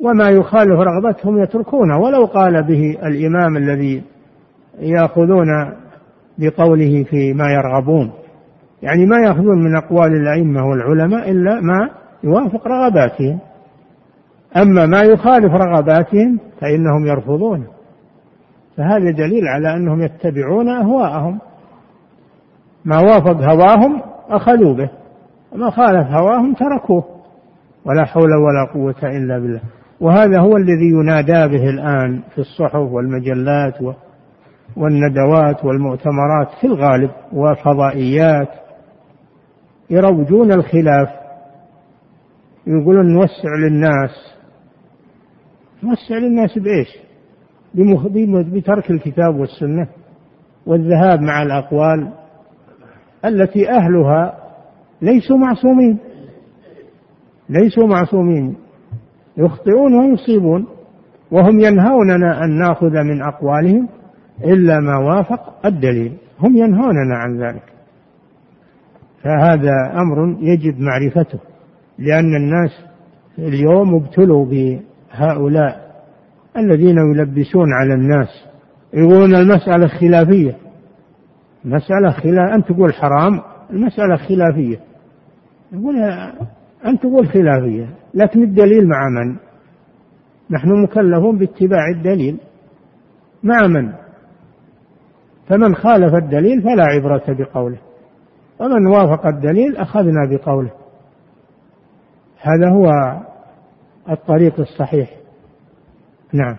[0.00, 4.02] وما يخالف رغبتهم يتركونه ولو قال به الإمام الذي
[4.80, 5.46] ياخذون
[6.38, 8.10] بقوله فيما يرغبون
[8.82, 11.90] يعني ما ياخذون من اقوال الائمه والعلماء الا ما
[12.24, 13.38] يوافق رغباتهم
[14.56, 17.66] اما ما يخالف رغباتهم فانهم يرفضونه
[18.76, 21.38] فهذا دليل على انهم يتبعون اهواءهم
[22.84, 24.00] ما وافق هواهم
[24.30, 24.90] اخذوا به
[25.52, 27.04] وما خالف هواهم تركوه
[27.84, 29.60] ولا حول ولا قوه الا بالله
[30.00, 33.92] وهذا هو الذي ينادى به الان في الصحف والمجلات و...
[34.78, 38.48] والندوات والمؤتمرات في الغالب وفضائيات
[39.90, 41.08] يروجون الخلاف
[42.66, 44.36] يقولون نوسع للناس
[45.84, 46.88] نوسع للناس بإيش
[48.52, 49.88] بترك الكتاب والسنة
[50.66, 52.12] والذهاب مع الأقوال
[53.24, 54.34] التي أهلها
[55.02, 55.98] ليسوا معصومين
[57.48, 58.56] ليسوا معصومين
[59.36, 60.66] يخطئون ويصيبون
[61.30, 63.88] وهم ينهوننا أن ناخذ من أقوالهم
[64.44, 67.62] إلا ما وافق الدليل هم ينهوننا عن ذلك
[69.22, 71.38] فهذا أمر يجب معرفته
[71.98, 72.70] لأن الناس
[73.38, 75.88] اليوم ابتلوا بهؤلاء
[76.56, 78.28] الذين يلبسون على الناس
[78.94, 80.56] يقولون المسألة خلافية
[81.64, 84.80] مسألة خلاف أن تقول حرام المسألة خلافية
[85.72, 85.96] يقول
[86.86, 89.36] أن تقول خلافية لكن الدليل مع من؟
[90.50, 92.36] نحن مكلفون باتباع الدليل
[93.44, 93.92] مع من؟
[95.48, 97.78] فمن خالف الدليل فلا عبرة بقوله
[98.58, 100.70] ومن وافق الدليل أخذنا بقوله
[102.40, 102.86] هذا هو
[104.10, 105.10] الطريق الصحيح
[106.32, 106.56] نعم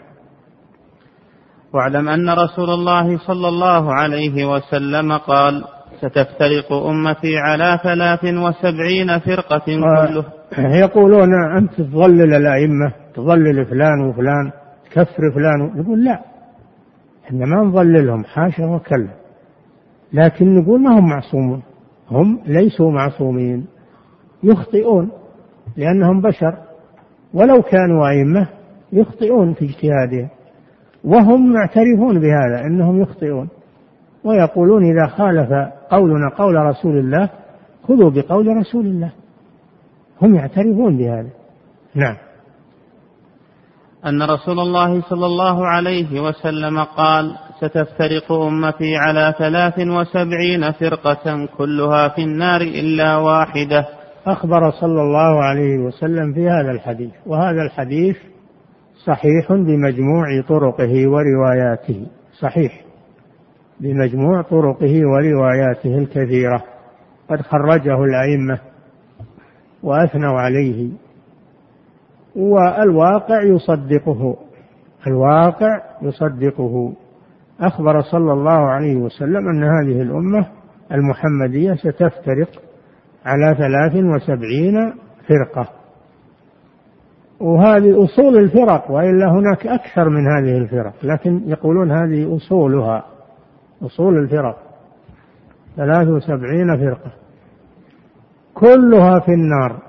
[1.74, 5.64] واعلم أن رسول الله صلى الله عليه وسلم قال
[6.00, 10.26] ستفترق أمتي على ثلاث وسبعين فرقة كله
[10.76, 14.52] يقولون أنت تضلل الأئمة تضلل فلان وفلان
[14.92, 16.20] تكفر فلان يقول لا
[17.30, 19.08] احنا ما نضللهم حاشا وكلا
[20.14, 21.62] لكن نقول ما هم معصومون
[22.12, 23.66] هم ليسوا معصومين
[24.44, 25.10] يخطئون
[25.78, 26.58] لأنهم بشر
[27.34, 28.48] ولو كانوا أئمة
[28.94, 30.28] يخطئون في اجتهادهم
[31.04, 33.50] وهم معترفون بهذا أنهم يخطئون
[34.24, 35.50] ويقولون إذا خالف
[35.92, 37.30] قولنا قول رسول الله
[37.84, 39.12] خذوا بقول رسول الله
[40.22, 41.30] هم يعترفون بهذا
[41.96, 42.16] نعم
[44.06, 52.08] ان رسول الله صلى الله عليه وسلم قال ستفترق امتي على ثلاث وسبعين فرقه كلها
[52.08, 53.86] في النار الا واحده
[54.28, 58.18] اخبر صلى الله عليه وسلم في هذا الحديث وهذا الحديث
[59.08, 62.08] صحيح بمجموع طرقه ورواياته
[62.42, 62.82] صحيح
[63.80, 66.64] بمجموع طرقه ورواياته الكثيره
[67.30, 68.60] قد خرجه الائمه
[69.84, 70.88] واثنوا عليه
[72.40, 74.36] والواقع يصدقه
[75.08, 76.94] الواقع يصدقه
[77.60, 80.48] أخبر صلى الله عليه وسلم أن هذه الأمة
[80.92, 82.50] المحمدية ستفترق
[83.26, 84.94] على ثلاث وسبعين
[85.28, 85.68] فرقة
[87.40, 93.06] وهذه أصول الفرق وإلا هناك أكثر من هذه الفرق لكن يقولون هذه أصولها
[93.84, 94.58] أصول الفرق
[95.78, 97.12] ثلاث وسبعين فرقة
[98.56, 99.89] كلها في النار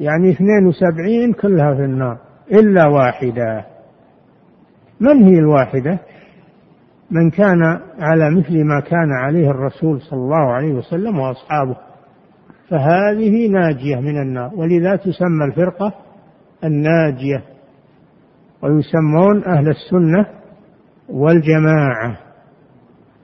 [0.00, 2.18] يعني اثنين وسبعين كلها في النار
[2.52, 3.64] إلا واحدة
[5.00, 5.98] من هي الواحدة
[7.10, 7.62] من كان
[7.98, 11.76] على مثل ما كان عليه الرسول صلى الله عليه وسلم وأصحابه
[12.68, 15.92] فهذه ناجية من النار ولذا تسمى الفرقة
[16.64, 17.42] الناجية
[18.62, 20.26] ويسمون أهل السنة
[21.08, 22.18] والجماعة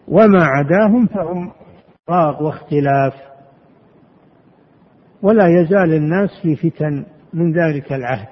[0.09, 1.51] وما عداهم فهم
[2.07, 3.13] فراغ واختلاف
[5.25, 7.05] ولا يزال الناس في فتن
[7.35, 8.29] من ذلك العهد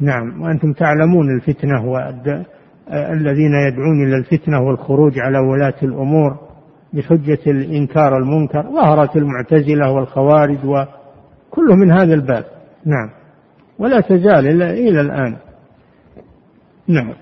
[0.00, 6.36] نعم وأنتم تعلمون الفتنة والذين يدعون إلى الفتنة والخروج على ولاة الأمور
[6.92, 12.44] بحجة الإنكار المنكر ظهرت المعتزلة والخوارج وكل من هذا الباب
[12.84, 13.10] نعم
[13.78, 15.36] ولا تزال إلى الآن
[16.88, 17.12] نعم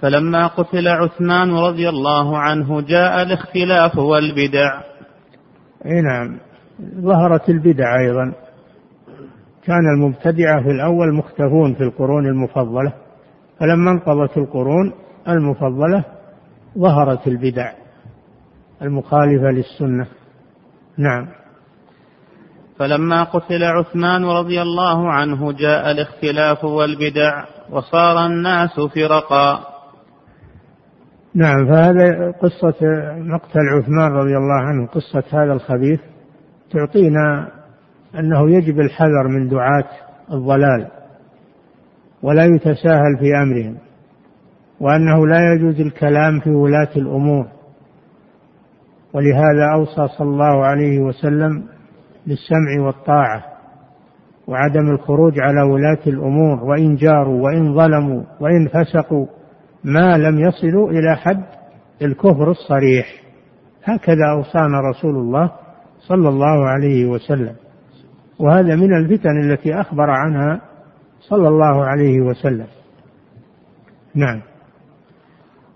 [0.00, 4.80] فلما قتل عثمان رضي الله عنه جاء الاختلاف والبدع
[5.86, 6.38] اي نعم
[7.00, 8.32] ظهرت البدع ايضا
[9.64, 12.92] كان المبتدعه في الاول مختفون في القرون المفضله
[13.60, 14.92] فلما انقضت القرون
[15.28, 16.04] المفضله
[16.78, 17.72] ظهرت البدع
[18.82, 20.06] المخالفه للسنه
[20.98, 21.28] نعم
[22.78, 29.73] فلما قتل عثمان رضي الله عنه جاء الاختلاف والبدع وصار الناس فرقا
[31.34, 32.74] نعم فهذا قصة
[33.18, 36.00] مقتل عثمان رضي الله عنه قصة هذا الخبيث
[36.72, 37.48] تعطينا
[38.18, 39.84] أنه يجب الحذر من دعاة
[40.32, 40.86] الضلال
[42.22, 43.76] ولا يتساهل في أمرهم
[44.80, 47.46] وأنه لا يجوز الكلام في ولاة الأمور
[49.12, 51.62] ولهذا أوصى صلى الله عليه وسلم
[52.26, 53.44] بالسمع والطاعة
[54.46, 59.26] وعدم الخروج على ولاة الأمور وإن جاروا وإن ظلموا وإن فسقوا
[59.84, 61.44] ما لم يصلوا إلى حد
[62.02, 63.06] الكفر الصريح
[63.84, 65.50] هكذا أوصانا رسول الله
[66.08, 67.54] صلى الله عليه وسلم
[68.38, 70.60] وهذا من الفتن التي أخبر عنها
[71.20, 72.66] صلى الله عليه وسلم
[74.14, 74.40] نعم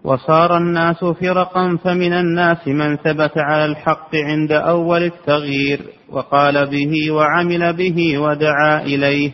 [0.04, 5.80] وصار الناس فرقا فمن الناس من ثبت على الحق عند أول التغيير
[6.12, 9.32] وقال به وعمل به ودعا إليه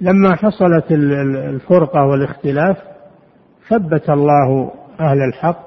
[0.00, 2.76] لما حصلت الفرقة والاختلاف
[3.70, 5.66] ثبت الله أهل الحق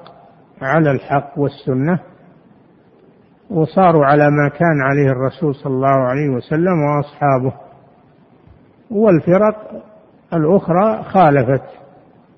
[0.62, 1.98] على الحق والسنة
[3.50, 7.52] وصاروا على ما كان عليه الرسول صلى الله عليه وسلم وأصحابه
[8.90, 9.82] والفرق
[10.34, 11.64] الأخرى خالفت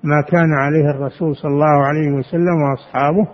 [0.03, 3.27] ما كان عليه الرسول صلى الله عليه وسلم وأصحابه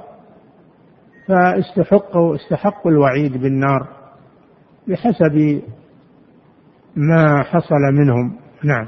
[1.28, 3.88] فاستحقوا استحقوا الوعيد بالنار
[4.88, 5.62] بحسب
[6.96, 8.88] ما حصل منهم نعم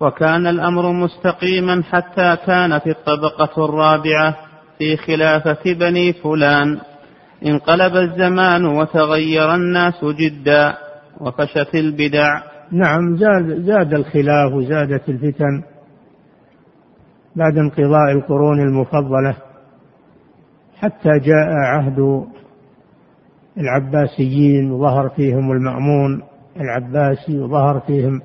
[0.00, 4.36] وكان الأمر مستقيما حتى كانت الطبقة الرابعة
[4.78, 6.78] في خلافة بني فلان
[7.46, 10.74] انقلب الزمان وتغير الناس جدا
[11.20, 12.42] وفشت البدع
[12.72, 15.62] نعم زاد, زاد الخلاف وزادت الفتن
[17.36, 19.36] بعد انقضاء القرون المفضلة
[20.80, 22.26] حتى جاء عهد
[23.58, 26.22] العباسيين وظهر فيهم المأمون
[26.60, 28.20] العباسي وظهر فيهم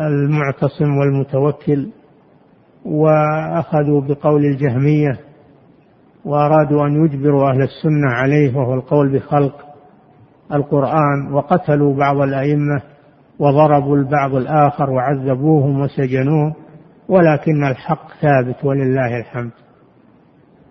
[0.00, 1.88] المعتصم والمتوكل
[2.84, 5.20] واخذوا بقول الجهميه
[6.24, 9.64] وارادوا ان يجبروا اهل السنه عليه وهو القول بخلق
[10.52, 12.82] القران وقتلوا بعض الائمه
[13.38, 16.54] وضربوا البعض الاخر وعذبوهم وسجنوه
[17.08, 19.50] ولكن الحق ثابت ولله الحمد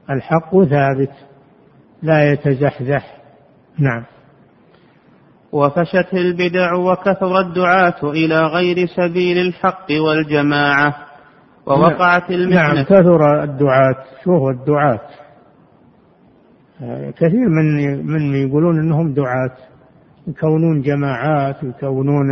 [0.10, 1.12] الحق ثابت
[2.02, 3.18] لا يتزحزح
[3.80, 4.04] نعم
[5.54, 10.96] وفشت البدع وكثر الدعاة إلى غير سبيل الحق والجماعة
[11.66, 15.00] ووقعت المحنة نعم, نعم، كثر الدعاة شو هو الدعاة
[17.16, 19.52] كثير من من يقولون انهم دعاة
[20.28, 22.28] يكونون جماعات يكونون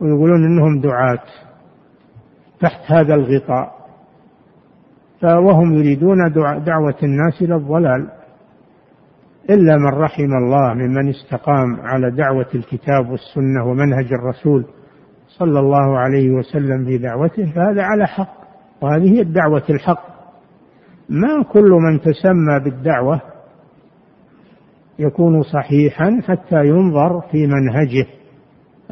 [0.00, 1.18] ويقولون انهم دعاة
[2.60, 3.72] تحت هذا الغطاء
[5.22, 6.18] فوهم يريدون
[6.66, 8.08] دعوة الناس إلى الضلال
[9.50, 14.64] إلا من رحم الله ممن استقام على دعوة الكتاب والسنة ومنهج الرسول
[15.28, 18.34] صلى الله عليه وسلم في دعوته فهذا على حق
[18.82, 20.02] وهذه هي الدعوة الحق
[21.08, 23.20] ما كل من تسمى بالدعوة
[24.98, 28.06] يكون صحيحا حتى ينظر في منهجه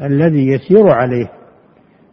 [0.03, 1.29] الذي يسير عليه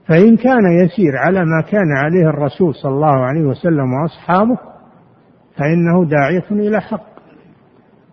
[0.09, 4.59] فإن كان يسير على ما كان عليه الرسول صلى الله عليه وسلم وأصحابه
[5.57, 7.10] فإنه داعية إلى حق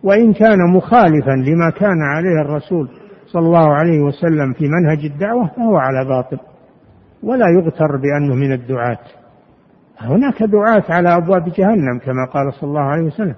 [0.04, 2.90] وإن كان مخالفا لما كان عليه الرسول
[3.26, 6.40] صلى الله عليه وسلم في منهج الدعوة فهو على باطل
[7.24, 9.00] ولا يغتر بأنه من الدعاة
[10.00, 13.36] هناك دعاة على أبواب جهنم كما قال صلى الله عليه وسلم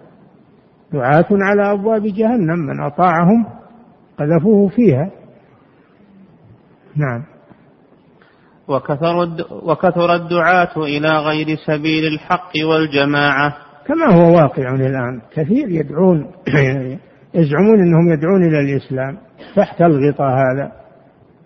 [0.93, 3.45] دعاة على أبواب جهنم من أطاعهم
[4.19, 5.09] قذفوه فيها
[6.95, 7.23] نعم
[9.63, 13.55] وكثر الدعاة إلى غير سبيل الحق والجماعة
[13.89, 16.25] كما هو واقع الآن كثير يدعون
[17.39, 19.17] يزعمون أنهم يدعون إلى الإسلام
[19.55, 20.71] تحت الغطاء هذا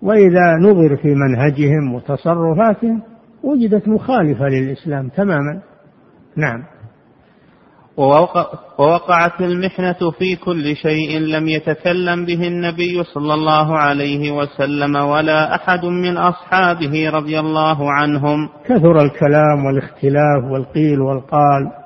[0.01, 3.01] وإذا نظر في منهجهم وتصرفاتهم
[3.43, 5.61] وجدت مخالفة للإسلام تماما
[6.35, 6.63] نعم
[8.77, 15.85] ووقعت المحنة في كل شيء لم يتكلم به النبي صلى الله عليه وسلم ولا أحد
[15.85, 21.82] من أصحابه رضي الله عنهم كثر الكلام والاختلاف والقيل والقال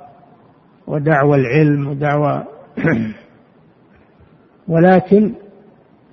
[0.88, 2.44] ودعوى العلم ودعوى
[4.74, 5.34] ولكن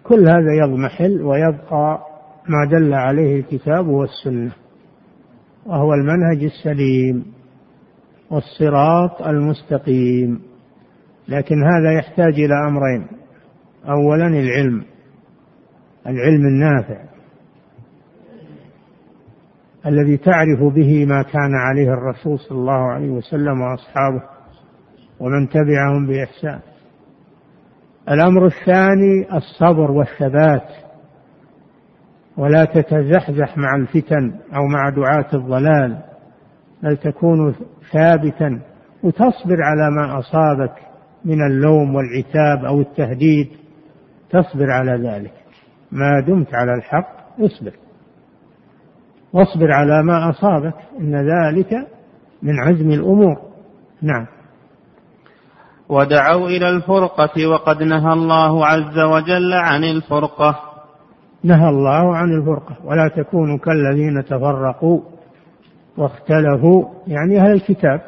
[0.05, 2.01] كل هذا يضمحل ويبقى
[2.49, 4.53] ما دل عليه الكتاب والسنه
[5.66, 7.25] وهو المنهج السليم
[8.31, 10.41] والصراط المستقيم
[11.29, 13.07] لكن هذا يحتاج الى امرين
[13.89, 14.85] اولا العلم
[16.07, 17.05] العلم النافع
[19.87, 24.22] الذي تعرف به ما كان عليه الرسول صلى الله عليه وسلم واصحابه
[25.21, 26.59] ومن تبعهم بإحسان
[28.09, 30.69] الأمر الثاني الصبر والثبات
[32.37, 35.99] ولا تتزحزح مع الفتن أو مع دعاة الضلال
[36.83, 37.55] بل تكون
[37.93, 38.61] ثابتا
[39.03, 40.73] وتصبر على ما أصابك
[41.25, 43.49] من اللوم والعتاب أو التهديد
[44.31, 45.33] تصبر على ذلك
[45.93, 47.73] ما دمت على الحق اصبر
[49.33, 51.73] واصبر على ما أصابك إن ذلك
[52.43, 53.37] من عزم الأمور
[54.03, 54.27] نعم
[55.89, 60.61] ودعوا إلى الفرقة وقد نهى الله عز وجل عن الفرقة
[61.45, 65.01] نهى الله عن الفرقة ولا تكونوا كالذين تفرقوا
[65.97, 68.01] واختلفوا يعني أهل الكتاب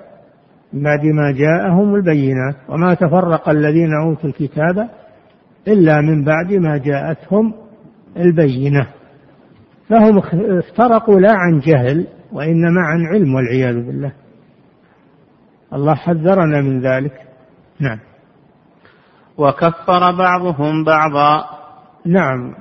[0.73, 4.89] بعد ما جاءهم البينات وما تفرق الذين أوتوا الكتاب
[5.69, 7.55] إلا من بعد ما جاءتهم
[8.17, 8.87] البينة
[9.89, 14.13] فهم افترقوا لا عن جهل وإنما عن علم والعياذ بالله
[15.73, 17.26] الله حذرنا من ذلك
[17.81, 17.99] نعم
[19.39, 21.45] وكفر بعضهم بعضا
[22.07, 22.53] نعم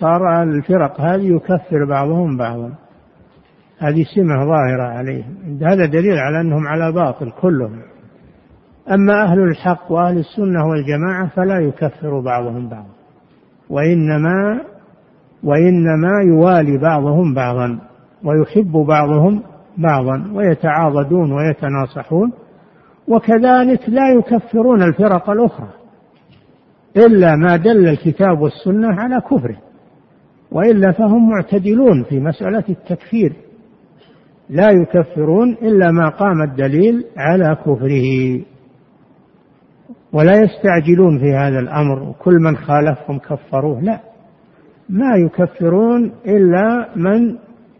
[0.00, 2.72] صار الفرق هذه يكفر بعضهم بعضا
[3.78, 7.80] هذه سمة ظاهرة عليهم هذا دليل على أنهم على باطل كلهم
[8.90, 12.88] أما أهل الحق وأهل السنة والجماعة فلا يكفر بعضهم بعضا
[13.70, 14.60] وإنما
[15.42, 17.78] وإنما يوالي بعضهم بعضا
[18.24, 19.42] ويحب بعضهم
[19.78, 22.32] بعضا ويتعاضدون ويتناصحون
[23.08, 25.68] وكذلك لا يكفرون الفرق الأخرى
[26.96, 29.56] إلا ما دل الكتاب والسنة على كفره
[30.52, 33.32] وإلا فهم معتدلون في مسألة التكفير
[34.50, 38.40] لا يكفرون إلا ما قام الدليل على كفره
[40.12, 44.00] ولا يستعجلون في هذا الأمر كل من خالفهم كفروه لا
[44.88, 47.36] ما يكفرون إلا من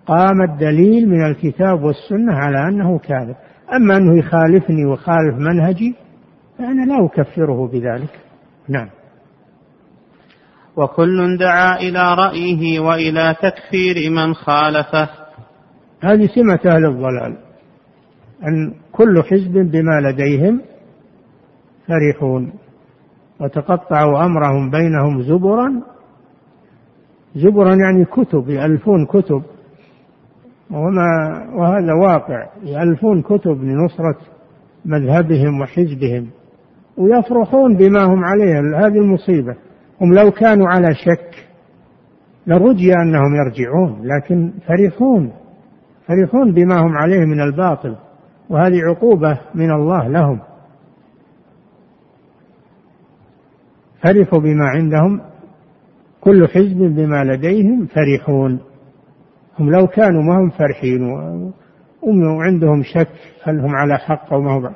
[0.06, 3.36] قام الدليل من الكتاب والسنة على أنه كاذب
[3.72, 5.94] أما أنه يخالفني ويخالف منهجي
[6.58, 8.20] فأنا لا أكفره بذلك
[8.68, 8.88] نعم
[10.76, 15.08] وكل دعا إلى رأيه وإلى تكفير من خالفه
[16.02, 17.36] هذه سمة أهل الضلال
[18.46, 20.60] أن كل حزب بما لديهم
[21.88, 22.52] فرحون
[23.40, 25.82] وتقطعوا أمرهم بينهم زبرا
[27.36, 29.42] زبرا يعني كتب يألفون كتب
[30.70, 34.16] وما وهذا واقع يألفون كتب لنصرة
[34.84, 36.26] مذهبهم وحزبهم
[36.96, 39.56] ويفرحون بما هم عليه هذه المصيبة
[40.00, 41.48] هم لو كانوا على شك
[42.46, 45.32] لرجي أنهم يرجعون لكن فرحون
[46.06, 47.96] فرحون بما هم عليه من الباطل
[48.50, 50.40] وهذه عقوبة من الله لهم
[54.02, 55.20] فرحوا بما عندهم
[56.20, 58.58] كل حزب بما لديهم فرحون
[59.60, 61.02] هم لو كانوا ما هم فرحين
[62.06, 63.08] وعندهم شك
[63.42, 64.74] هل هم على حق أو ما هم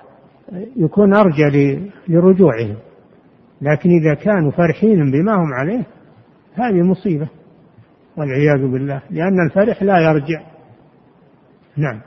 [0.76, 2.76] يكون أرجى لرجوعهم
[3.62, 5.86] لكن إذا كانوا فرحين بما هم عليه
[6.54, 7.28] هذه مصيبة
[8.16, 10.40] والعياذ بالله لأن الفرح لا يرجع
[11.76, 12.00] نعم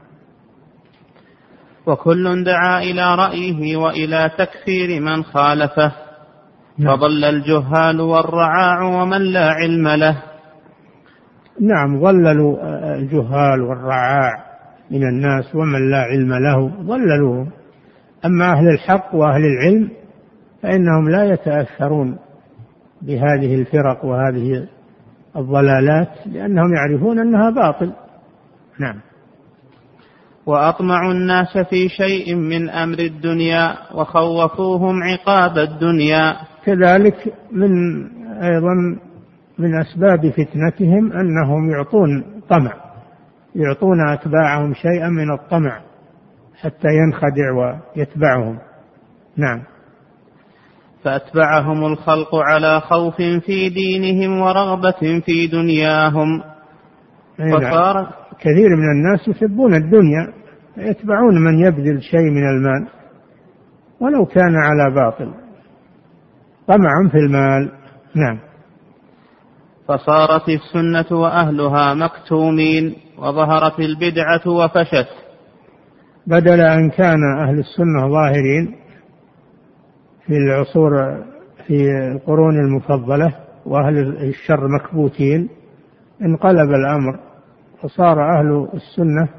[1.85, 5.91] وكل دعا إلى رأيه وإلى تكفير من خالفه
[6.77, 6.97] نعم.
[6.97, 10.23] فضل الجهال والرعاع ومن لا علم له
[11.61, 14.45] نعم ضللوا آه، آه، الجهال والرعاع
[14.91, 17.49] من الناس ومن لا علم له ضللوهم
[18.25, 19.89] أما أهل الحق وأهل العلم
[20.63, 22.17] فإنهم لا يتأثرون
[23.01, 24.67] بهذه الفرق وهذه
[25.37, 27.91] الضلالات لأنهم يعرفون أنها باطل
[28.79, 28.99] نعم
[30.45, 36.35] وأطمع الناس في شيء من أمر الدنيا وخوفوهم عقاب الدنيا
[36.65, 37.71] كذلك من
[38.31, 38.75] أيضا
[39.59, 42.73] من أسباب فتنتهم أنهم يعطون طمع
[43.55, 45.81] يعطون أتباعهم شيئا من الطمع
[46.61, 48.57] حتى ينخدع ويتبعهم
[49.37, 49.61] نعم
[51.03, 56.41] فأتبعهم الخلق على خوف في دينهم ورغبة في دنياهم
[57.39, 57.59] نعم.
[57.59, 58.07] فصار
[58.39, 60.33] كثير من الناس يحبون الدنيا
[60.77, 62.87] يتبعون من يبذل شيء من المال
[63.99, 65.33] ولو كان على باطل
[66.67, 67.71] طمع في المال
[68.15, 68.39] نعم
[69.87, 75.07] فصارت السنة وأهلها مكتومين وظهرت البدعة وفشت
[76.27, 78.75] بدل أن كان أهل السنة ظاهرين
[80.25, 81.23] في العصور
[81.67, 85.49] في القرون المفضلة وأهل الشر مكبوتين
[86.21, 87.19] انقلب الأمر
[87.81, 89.29] فصار أهل السنة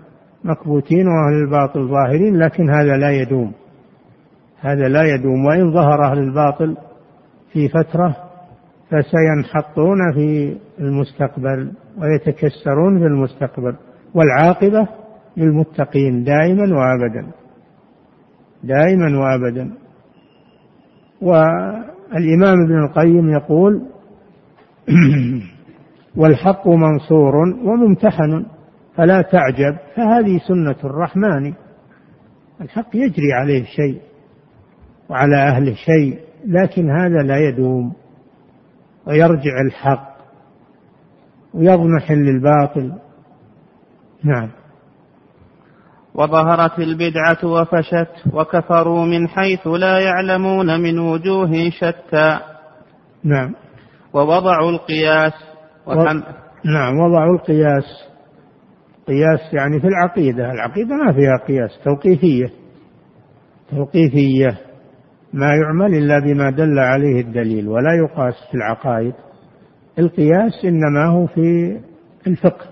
[0.45, 3.53] مكبوتين وأهل الباطل ظاهرين لكن هذا لا يدوم
[4.61, 6.77] هذا لا يدوم وإن ظهر أهل الباطل
[7.53, 8.26] في فترة
[8.91, 13.77] فسينحطون في المستقبل ويتكسرون في المستقبل
[14.15, 14.89] والعاقبة
[15.37, 17.31] للمتقين دائما وأبدا
[18.65, 19.71] دائما وأبدا
[21.23, 23.83] والإمام ابن القيم يقول
[26.19, 28.47] والحق منصور وممتحن
[28.97, 31.53] فلا تعجب فهذه سنة الرحمن
[32.61, 34.01] الحق يجري عليه شيء
[35.09, 37.93] وعلى أهله شيء لكن هذا لا يدوم
[39.07, 40.17] ويرجع الحق
[41.55, 42.93] ويضمحل للباطل
[44.25, 44.51] نعم
[46.15, 52.39] وظهرت البدعة وفشت وكفروا من حيث لا يعلمون من وجوه شتى
[53.25, 53.55] نعم
[54.13, 55.33] ووضعوا القياس
[55.87, 55.95] و...
[56.65, 57.85] نعم وضعوا القياس
[59.09, 62.47] قياس يعني في العقيدة العقيدة ما فيها قياس توقيفية
[63.71, 64.59] توقيفية
[65.33, 69.15] ما يعمل إلا بما دل عليه الدليل ولا يقاس في العقائد
[69.99, 71.79] القياس إنما هو في
[72.27, 72.67] الفقه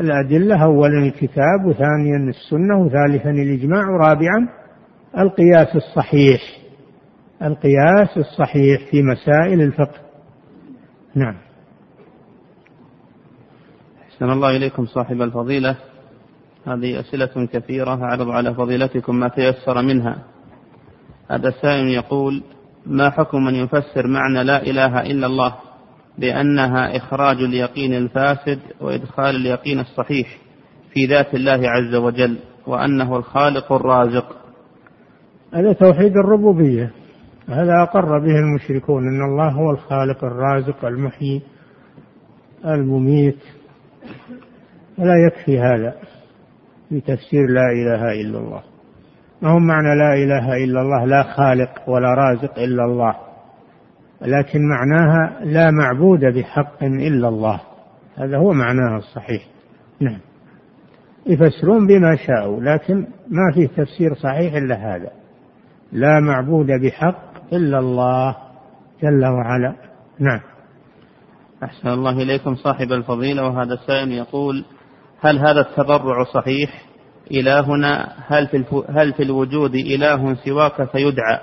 [0.00, 4.48] الأدلة أولا الكتاب وثانيا السنة وثالثا الإجماع ورابعا
[5.18, 6.40] القياس الصحيح
[7.42, 9.98] القياس الصحيح في مسائل الفقه
[11.14, 11.34] نعم
[14.06, 15.76] أحسن الله إليكم صاحب الفضيلة
[16.66, 20.18] هذه أسئلة كثيرة أعرض على فضيلتكم ما تيسر منها
[21.30, 22.42] هذا السائل يقول
[22.86, 25.54] ما حكم من يفسر معنى لا إله إلا الله
[26.18, 30.38] بأنها إخراج اليقين الفاسد وإدخال اليقين الصحيح
[30.92, 34.36] في ذات الله عز وجل وأنه الخالق الرازق
[35.54, 36.90] هذا توحيد الربوبية
[37.48, 41.42] هذا أقر به المشركون أن الله هو الخالق الرازق المحيي
[42.66, 43.38] المميت
[44.98, 45.94] ولا يكفي هذا
[46.88, 48.62] في تفسير لا إله إلا الله
[49.44, 53.14] ما هو معنى لا إله إلا الله لا خالق ولا رازق إلا الله
[54.22, 57.60] لكن معناها لا معبود بحق إلا الله
[58.18, 59.42] هذا هو معناها الصحيح
[60.00, 60.18] نعم
[61.26, 62.96] يفسرون بما شاءوا لكن
[63.30, 65.10] ما فيه تفسير صحيح إلا هذا
[65.92, 68.36] لا معبود بحق إلا الله
[69.02, 69.74] جل وعلا
[70.18, 70.40] نعم
[71.64, 74.64] أحسن الله إليكم صاحب الفضيلة وهذا السائل يقول
[75.20, 76.70] هل هذا التبرع صحيح
[77.30, 81.38] إلهنا هل في, هل في الوجود إله سواك فيدعى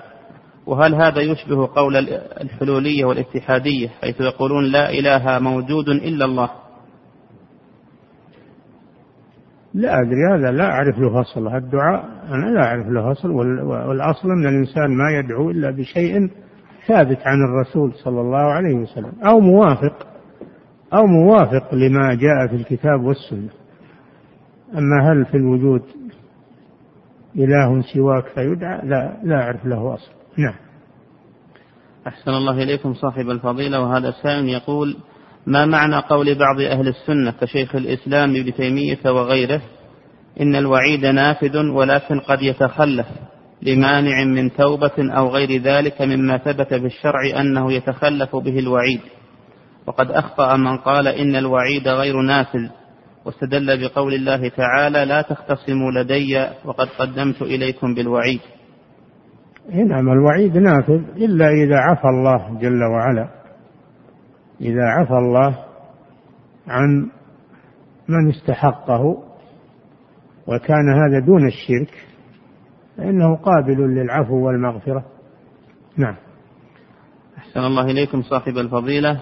[0.66, 1.96] وهل هذا يشبه قول
[2.42, 6.50] الحلولية والاتحادية حيث يقولون لا إله موجود إلا الله
[9.74, 14.48] لا أدري هذا لا أعرف له أصل الدعاء أنا لا أعرف له أصل والأصل أن
[14.48, 16.30] الإنسان ما يدعو إلا بشيء
[16.88, 20.08] ثابت عن الرسول صلى الله عليه وسلم أو موافق
[20.94, 23.50] أو موافق لما جاء في الكتاب والسنة
[24.78, 25.82] أما هل في الوجود
[27.36, 30.54] إله سواك فيدعى لا لا أعرف له أصل نعم
[32.08, 34.98] أحسن الله إليكم صاحب الفضيلة وهذا سائل يقول
[35.46, 39.62] ما معنى قول بعض أهل السنة كشيخ الإسلام ابن تيمية وغيره
[40.42, 43.08] إن الوعيد نافذ ولكن قد يتخلف
[43.62, 49.00] لمانع من توبة أو غير ذلك مما ثبت في الشرع أنه يتخلف به الوعيد
[49.88, 52.68] وقد أخطأ من قال إن الوعيد غير نافذ
[53.26, 58.40] واستدل بقول الله تعالى لا تختصموا لدي وقد قدمت إليكم بالوعيد
[59.70, 63.30] نعم الوعيد نافذ إلا إذا عفى الله جل وعلا
[64.62, 65.58] إذا عفى الله
[66.68, 67.10] عن
[68.08, 69.04] من استحقه
[70.48, 72.08] وكان هذا دون الشرك
[72.98, 75.06] فإنه قابل للعفو والمغفرة
[75.98, 76.16] نعم
[77.38, 79.22] أحسن الله إليكم صاحب الفضيلة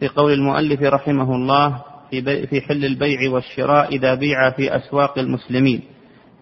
[0.00, 5.80] في قول المؤلف رحمه الله في, في حل البيع والشراء إذا بيع في أسواق المسلمين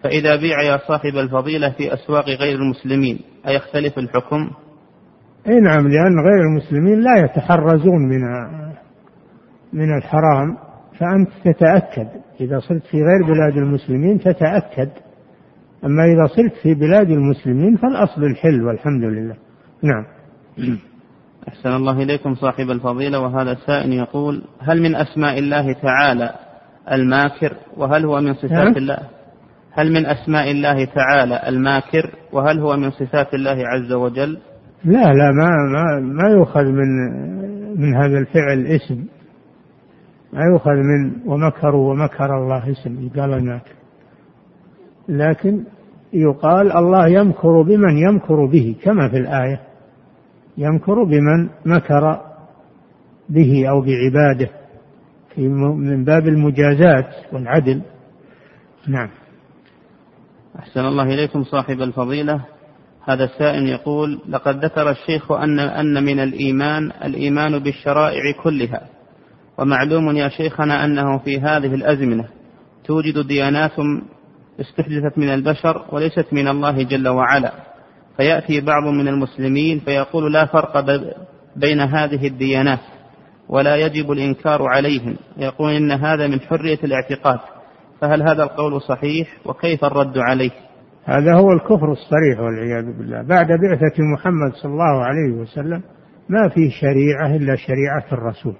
[0.03, 4.49] فإذا بيع يا صاحب الفضيلة في أسواق غير المسلمين أيختلف الحكم؟
[5.49, 8.21] أي نعم لأن غير المسلمين لا يتحرزون من
[9.73, 10.57] من الحرام
[10.99, 12.07] فأنت تتأكد
[12.41, 14.89] إذا صرت في غير بلاد المسلمين تتأكد
[15.85, 19.35] أما إذا صرت في بلاد المسلمين فالأصل الحل والحمد لله
[19.83, 20.05] نعم
[21.47, 26.29] أحسن الله إليكم صاحب الفضيلة وهذا السائل يقول هل من أسماء الله تعالى
[26.91, 28.73] الماكر وهل هو من صفات نعم.
[28.75, 28.97] الله
[29.71, 34.37] هل من أسماء الله تعالى الماكر وهل هو من صفات الله عز وجل
[34.85, 36.87] لا لا ما ما ما يؤخذ من
[37.81, 39.03] من هذا الفعل اسم
[40.33, 43.71] ما يؤخذ من ومكروا ومكر الله اسم قال الماكر
[45.09, 45.63] لكن
[46.13, 49.59] يقال الله يمكر بمن يمكر به كما في الآية
[50.57, 52.21] يمكر بمن مكر
[53.29, 54.49] به أو بعباده
[55.35, 57.81] في من باب المجازات والعدل
[58.87, 59.09] نعم
[60.59, 62.45] أحسن الله إليكم صاحب الفضيلة
[63.05, 68.81] هذا السائل يقول لقد ذكر الشيخ أن أن من الإيمان الإيمان بالشرائع كلها
[69.57, 72.25] ومعلوم يا شيخنا أنه في هذه الأزمنة
[72.85, 73.71] توجد ديانات
[74.61, 77.65] استحدثت من البشر وليست من الله جل وعلا
[78.17, 80.79] فيأتي بعض من المسلمين فيقول لا فرق
[81.55, 82.79] بين هذه الديانات
[83.49, 87.39] ولا يجب الإنكار عليهم يقول إن هذا من حرية الاعتقاد
[88.01, 90.51] فهل هذا القول صحيح وكيف الرد عليه
[91.05, 95.81] هذا هو الكفر الصريح والعياذ بالله بعد بعثة محمد صلى الله عليه وسلم
[96.29, 98.53] ما في شريعة إلا شريعة الرسول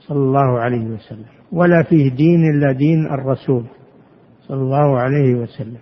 [0.00, 3.64] صلى الله عليه وسلم ولا فيه دين إلا دين الرسول
[4.48, 5.78] صلى الله عليه وسلم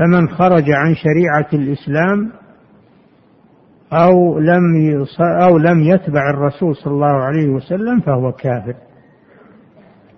[0.00, 2.32] فمن خرج عن شريعة الإسلام
[3.92, 4.60] أو لم
[5.20, 8.74] أو لم يتبع الرسول صلى الله عليه وسلم فهو كافر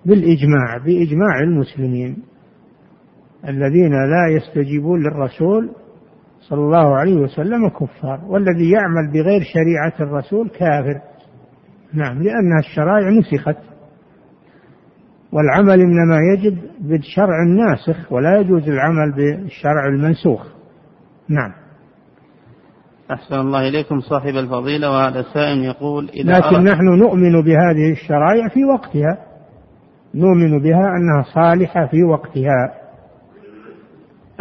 [0.05, 2.17] بالإجماع بإجماع المسلمين
[3.47, 5.69] الذين لا يستجيبون للرسول
[6.39, 10.99] صلى الله عليه وسلم كفار والذي يعمل بغير شريعة الرسول كافر
[11.93, 13.57] نعم لأنها الشرائع نسخت
[15.33, 20.45] والعمل إنما يجب بالشرع الناسخ ولا يجوز العمل بالشرع المنسوخ
[21.29, 21.53] نعم
[23.11, 28.65] أحسن الله إليكم صاحب الفضيلة وهذا السائل يقول إذا لكن نحن نؤمن بهذه الشرائع في
[28.65, 29.17] وقتها
[30.15, 32.71] نؤمن بها أنها صالحة في وقتها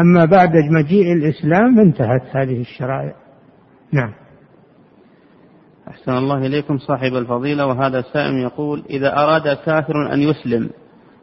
[0.00, 3.14] أما بعد مجيء الإسلام انتهت هذه الشرائع
[3.92, 4.12] نعم
[5.88, 10.70] أحسن الله إليكم صاحب الفضيلة وهذا السائل يقول إذا أراد كافر أن يسلم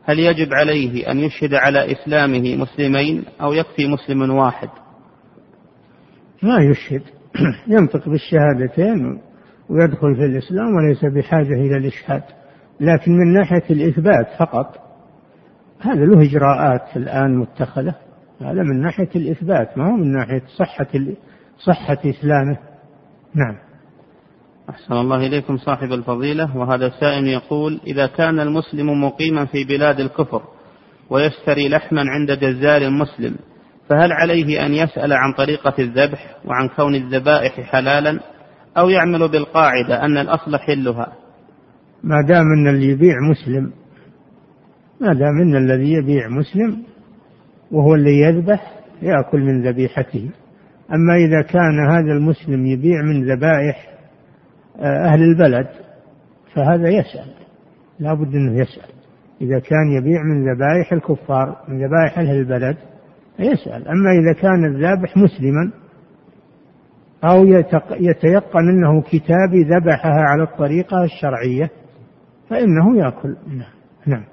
[0.10, 4.70] هل يجب عليه أن يشهد على إسلامه مسلمين أو يكفي مسلم واحد
[6.44, 7.02] ما يشهد
[7.78, 9.22] ينطق بالشهادتين
[9.70, 12.24] ويدخل في الإسلام وليس بحاجة إلى الإشهاد
[12.80, 14.78] لكن من ناحية الإثبات فقط
[15.82, 17.96] هذا له إجراءات الآن متخذة
[18.42, 20.88] هذا من ناحية الإثبات ما هو من ناحية صحة
[21.66, 22.58] صحة إسلامه
[23.36, 23.69] نعم
[24.70, 30.42] أحسن الله إليكم صاحب الفضيلة وهذا السائل يقول إذا كان المسلم مقيما في بلاد الكفر
[31.10, 33.36] ويشتري لحما عند جزار مسلم
[33.90, 38.20] فهل عليه أن يسأل عن طريقة الذبح وعن كون الذبائح حلالا
[38.78, 41.08] أو يعمل بالقاعدة أن الأصل حلها
[42.04, 43.64] ما دام أن اللي يبيع مسلم
[45.02, 46.84] ما دام أن الذي يبيع مسلم
[47.72, 50.30] وهو اللي يذبح يأكل من ذبيحته
[50.94, 53.89] أما إذا كان هذا المسلم يبيع من ذبائح
[54.82, 55.68] أهل البلد
[56.54, 57.28] فهذا يسأل
[58.00, 58.90] لا بد أنه يسأل
[59.42, 62.78] إذا كان يبيع من ذبائح الكفار من ذبائح أهل البلد
[63.40, 65.72] يسأل أما إذا كان الذابح مسلما
[67.24, 67.46] أو
[68.00, 71.70] يتيقن أنه كتابي ذبحها على الطريقة الشرعية
[72.50, 73.72] فإنه يأكل نعم.
[74.06, 74.24] نعم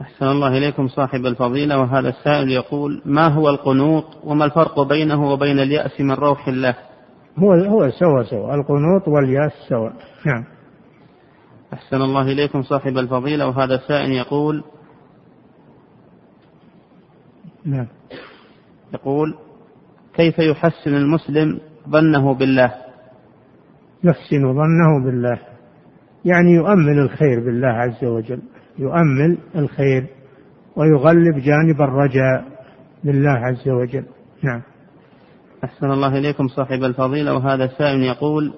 [0.00, 5.58] أحسن الله إليكم صاحب الفضيلة وهذا السائل يقول ما هو القنوط وما الفرق بينه وبين
[5.58, 6.76] اليأس من روح الله
[7.38, 9.90] هو هو سوا سوا القنوط والياس سوا
[10.26, 10.44] نعم
[11.72, 14.64] أحسن الله إليكم صاحب الفضيلة وهذا السائل يقول
[17.64, 17.86] نعم
[18.94, 19.34] يقول
[20.14, 21.58] كيف يحسن المسلم
[21.88, 22.74] ظنه بالله
[24.04, 25.38] يحسن ظنه بالله
[26.24, 28.40] يعني يؤمل الخير بالله عز وجل
[28.78, 30.06] يؤمل الخير
[30.76, 32.44] ويغلب جانب الرجاء
[33.04, 34.04] بالله عز وجل
[34.42, 34.60] نعم
[35.64, 38.52] أحسن الله إليكم صاحب الفضيلة وهذا السائل يقول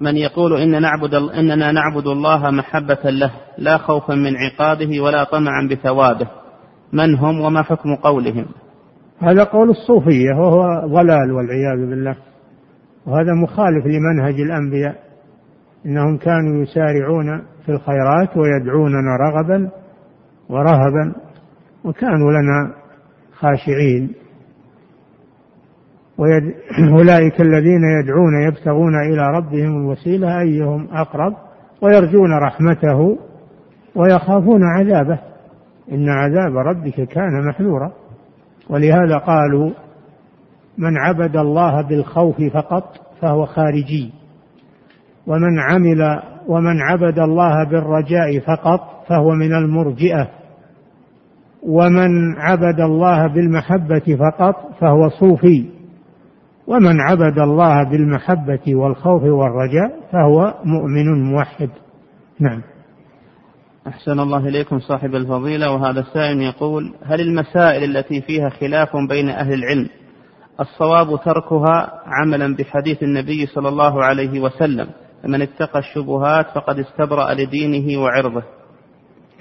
[0.00, 5.68] من يقول إن نعبد إننا نعبد الله محبة له لا خوفا من عقابه ولا طمعا
[5.70, 6.26] بثوابه
[6.92, 8.46] من هم وما حكم قولهم
[9.18, 12.16] هذا قول الصوفية وهو ضلال والعياذ بالله
[13.06, 14.96] وهذا مخالف لمنهج الأنبياء
[15.86, 19.70] إنهم كانوا يسارعون في الخيرات ويدعوننا رغبا
[20.48, 21.14] ورهبا
[21.84, 22.74] وكانوا لنا
[23.32, 24.12] خاشعين
[26.18, 26.54] ويد...
[26.94, 31.34] أولئك الذين يدعون يبتغون إلى ربهم الوسيلة أيهم أقرب
[31.82, 33.18] ويرجون رحمته
[33.94, 35.18] ويخافون عذابه
[35.92, 37.92] إن عذاب ربك كان محذورا
[38.70, 39.70] ولهذا قالوا
[40.78, 42.84] من عبد الله بالخوف فقط
[43.20, 44.12] فهو خارجي
[45.26, 50.28] ومن عمل ومن عبد الله بالرجاء فقط فهو من المرجئه
[51.62, 55.68] ومن عبد الله بالمحبه فقط فهو صوفي
[56.66, 61.70] ومن عبد الله بالمحبة والخوف والرجاء فهو مؤمن موحد
[62.40, 62.62] نعم
[63.86, 69.52] أحسن الله إليكم صاحب الفضيلة وهذا السائل يقول هل المسائل التي فيها خلاف بين أهل
[69.54, 69.88] العلم
[70.60, 74.86] الصواب تركها عملا بحديث النبي صلى الله عليه وسلم
[75.24, 78.42] من اتقى الشبهات فقد استبرأ لدينه وعرضه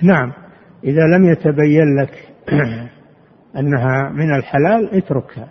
[0.01, 0.31] نعم
[0.83, 2.27] إذا لم يتبين لك
[3.59, 5.47] أنها من الحلال اتركها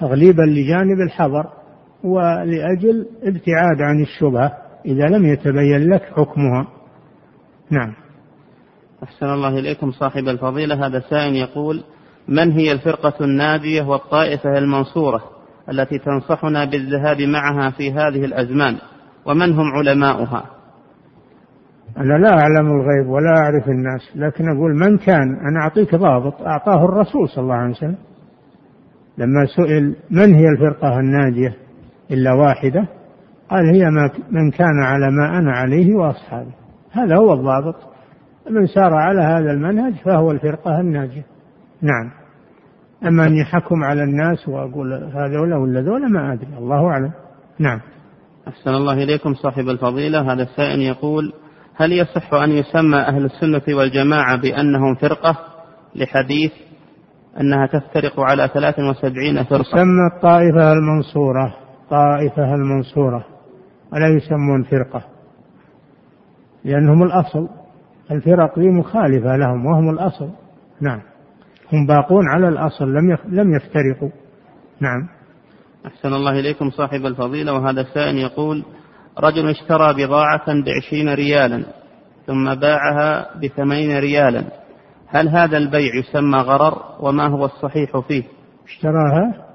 [0.00, 1.46] تغليبا لجانب الحظر
[2.04, 4.52] ولأجل ابتعاد عن الشبهة
[4.86, 6.66] إذا لم يتبين لك حكمها
[7.70, 7.92] نعم
[9.02, 11.84] أحسن الله إليكم صاحب الفضيلة هذا سائل يقول
[12.28, 15.22] من هي الفرقة النادية والطائفة المنصورة
[15.70, 18.74] التي تنصحنا بالذهاب معها في هذه الأزمان
[19.26, 20.44] ومن هم علماؤها
[21.98, 26.84] أنا لا أعلم الغيب ولا أعرف الناس لكن أقول من كان أنا أعطيك ضابط أعطاه
[26.84, 27.96] الرسول صلى الله عليه وسلم
[29.20, 31.56] لما سئل من هي الفرقة الناجية
[32.10, 32.88] إلا واحدة
[33.50, 36.50] قال هي ما من كان على ما أنا عليه وأصحابي
[36.92, 37.74] هذا هو الضابط
[38.50, 41.24] من سار على هذا المنهج فهو الفرقة الناجية
[41.82, 42.10] نعم
[43.06, 47.10] أما أني حكم على الناس وأقول هذولا ولا ذولا ما أدري الله أعلم
[47.58, 47.80] نعم
[48.48, 51.32] أحسن الله إليكم صاحب الفضيلة هذا السائل يقول
[51.76, 55.36] هل يصح أن يسمى أهل السنة والجماعة بأنهم فرقة
[55.94, 56.52] لحديث
[57.40, 61.54] أنها تفترق على 73 فرقة تسمى الطائفة المنصورة
[61.90, 63.24] طائفة المنصورة
[63.92, 65.04] ولا يسمون فرقة
[66.64, 67.48] لأنهم الأصل
[68.10, 70.30] الفرق دي مخالفة لهم وهم الأصل
[70.80, 71.00] نعم
[71.72, 74.10] هم باقون على الأصل لم لم يفترقوا
[74.80, 75.08] نعم
[75.86, 78.64] أحسن الله إليكم صاحب الفضيلة وهذا السائل يقول
[79.18, 81.64] رجل اشترى بضاعة بعشرين ريالا
[82.26, 84.59] ثم باعها بثمانين ريالا
[85.12, 88.22] هل هذا البيع يسمى غرر وما هو الصحيح فيه
[88.66, 89.46] اشتراها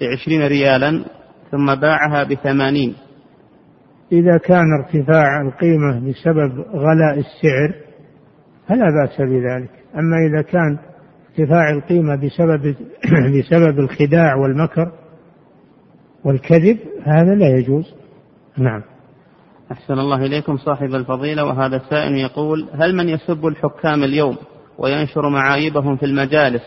[0.00, 1.04] بعشرين ريالا
[1.50, 2.94] ثم باعها بثمانين
[4.12, 7.74] إذا كان ارتفاع القيمة بسبب غلاء السعر
[8.68, 10.78] فلا بأس بذلك أما إذا كان
[11.30, 12.74] ارتفاع القيمة بسبب
[13.38, 14.92] بسبب الخداع والمكر
[16.24, 17.84] والكذب هذا لا يجوز
[18.58, 18.82] نعم
[19.72, 24.36] أحسن الله إليكم صاحب الفضيلة وهذا السائل يقول هل من يسب الحكام اليوم
[24.78, 26.62] وينشر معايبهم في المجالس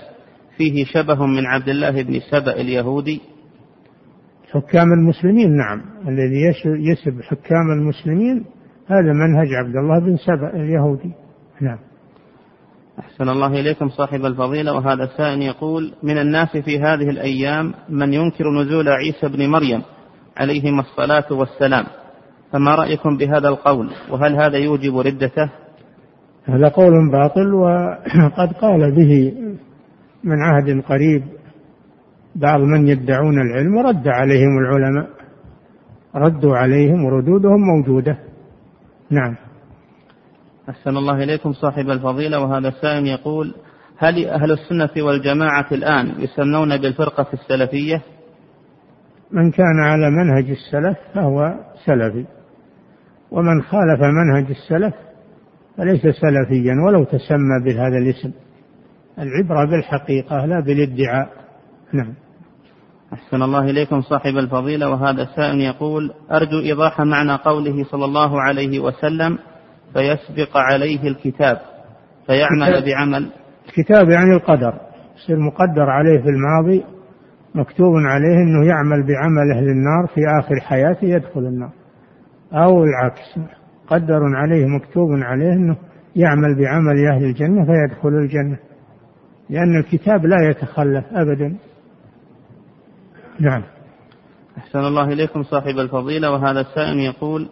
[0.57, 3.21] فيه شبه من عبد الله بن سبأ اليهودي
[4.51, 8.45] حكام المسلمين نعم الذي يسب حكام المسلمين
[8.87, 11.11] هذا منهج عبد الله بن سبأ اليهودي
[11.61, 11.77] نعم
[12.99, 18.43] أحسن الله إليكم صاحب الفضيلة وهذا سائل يقول من الناس في هذه الأيام من ينكر
[18.61, 19.81] نزول عيسى بن مريم
[20.37, 21.85] عليهما الصلاة والسلام
[22.51, 25.49] فما رأيكم بهذا القول وهل هذا يوجب ردته
[26.47, 29.33] هذا قول باطل وقد قال به
[30.23, 31.23] من عهد قريب
[32.35, 35.09] بعض من يدعون العلم ورد عليهم العلماء
[36.15, 38.17] ردوا عليهم وردودهم موجودة
[39.09, 39.35] نعم
[40.69, 43.53] أحسن الله إليكم صاحب الفضيلة وهذا السائل يقول
[43.97, 48.01] هل أهل السنة والجماعة الآن يسمون بالفرقة السلفية
[49.31, 51.53] من كان على منهج السلف فهو
[51.85, 52.25] سلفي
[53.31, 54.93] ومن خالف منهج السلف
[55.77, 58.31] فليس سلفيا ولو تسمى بهذا الاسم
[59.19, 61.29] العبرة بالحقيقة لا بالادعاء
[61.93, 62.13] نعم
[63.13, 68.79] أحسن الله إليكم صاحب الفضيلة وهذا السائل يقول أرجو إيضاح معنى قوله صلى الله عليه
[68.79, 69.37] وسلم
[69.93, 71.57] فيسبق عليه الكتاب
[72.27, 73.29] فيعمل بعمل
[73.67, 74.73] الكتاب يعني القدر
[75.15, 76.83] يصير مقدر عليه في الماضي
[77.55, 81.71] مكتوب عليه أنه يعمل بعمل أهل النار في آخر حياته يدخل النار
[82.53, 83.55] أو العكس
[83.91, 85.75] مقدر عليه مكتوب عليه أنه
[86.15, 88.57] يعمل بعمل أهل الجنة فيدخل الجنة
[89.49, 91.55] لأن الكتاب لا يتخلف أبدا
[93.39, 93.63] نعم
[94.57, 97.49] أحسن الله إليكم صاحب الفضيلة وهذا السائل يقول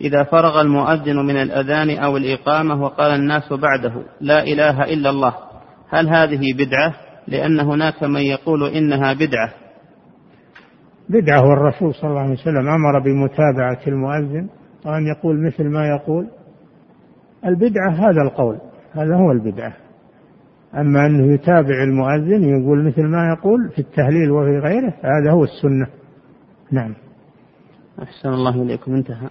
[0.00, 5.34] إذا فرغ المؤذن من الأذان أو الإقامة وقال الناس بعده لا إله إلا الله
[5.90, 6.94] هل هذه بدعة
[7.28, 9.52] لأن هناك من يقول إنها بدعة
[11.08, 14.48] بدعة والرسول صلى الله عليه وسلم أمر بمتابعة المؤذن
[14.86, 16.26] وأن يقول مثل ما يقول
[17.46, 18.58] البدعة هذا القول
[18.92, 19.76] هذا هو البدعة
[20.74, 25.86] أما أنه يتابع المؤذن يقول مثل ما يقول في التهليل وفي غيره هذا هو السنة
[26.72, 26.94] نعم
[28.02, 29.28] أحسن الله إليكم انتهى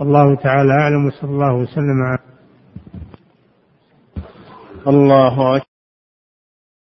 [0.00, 2.18] الله تعالى أعلم وصلى الله وسلم على
[4.86, 5.71] الله أكبر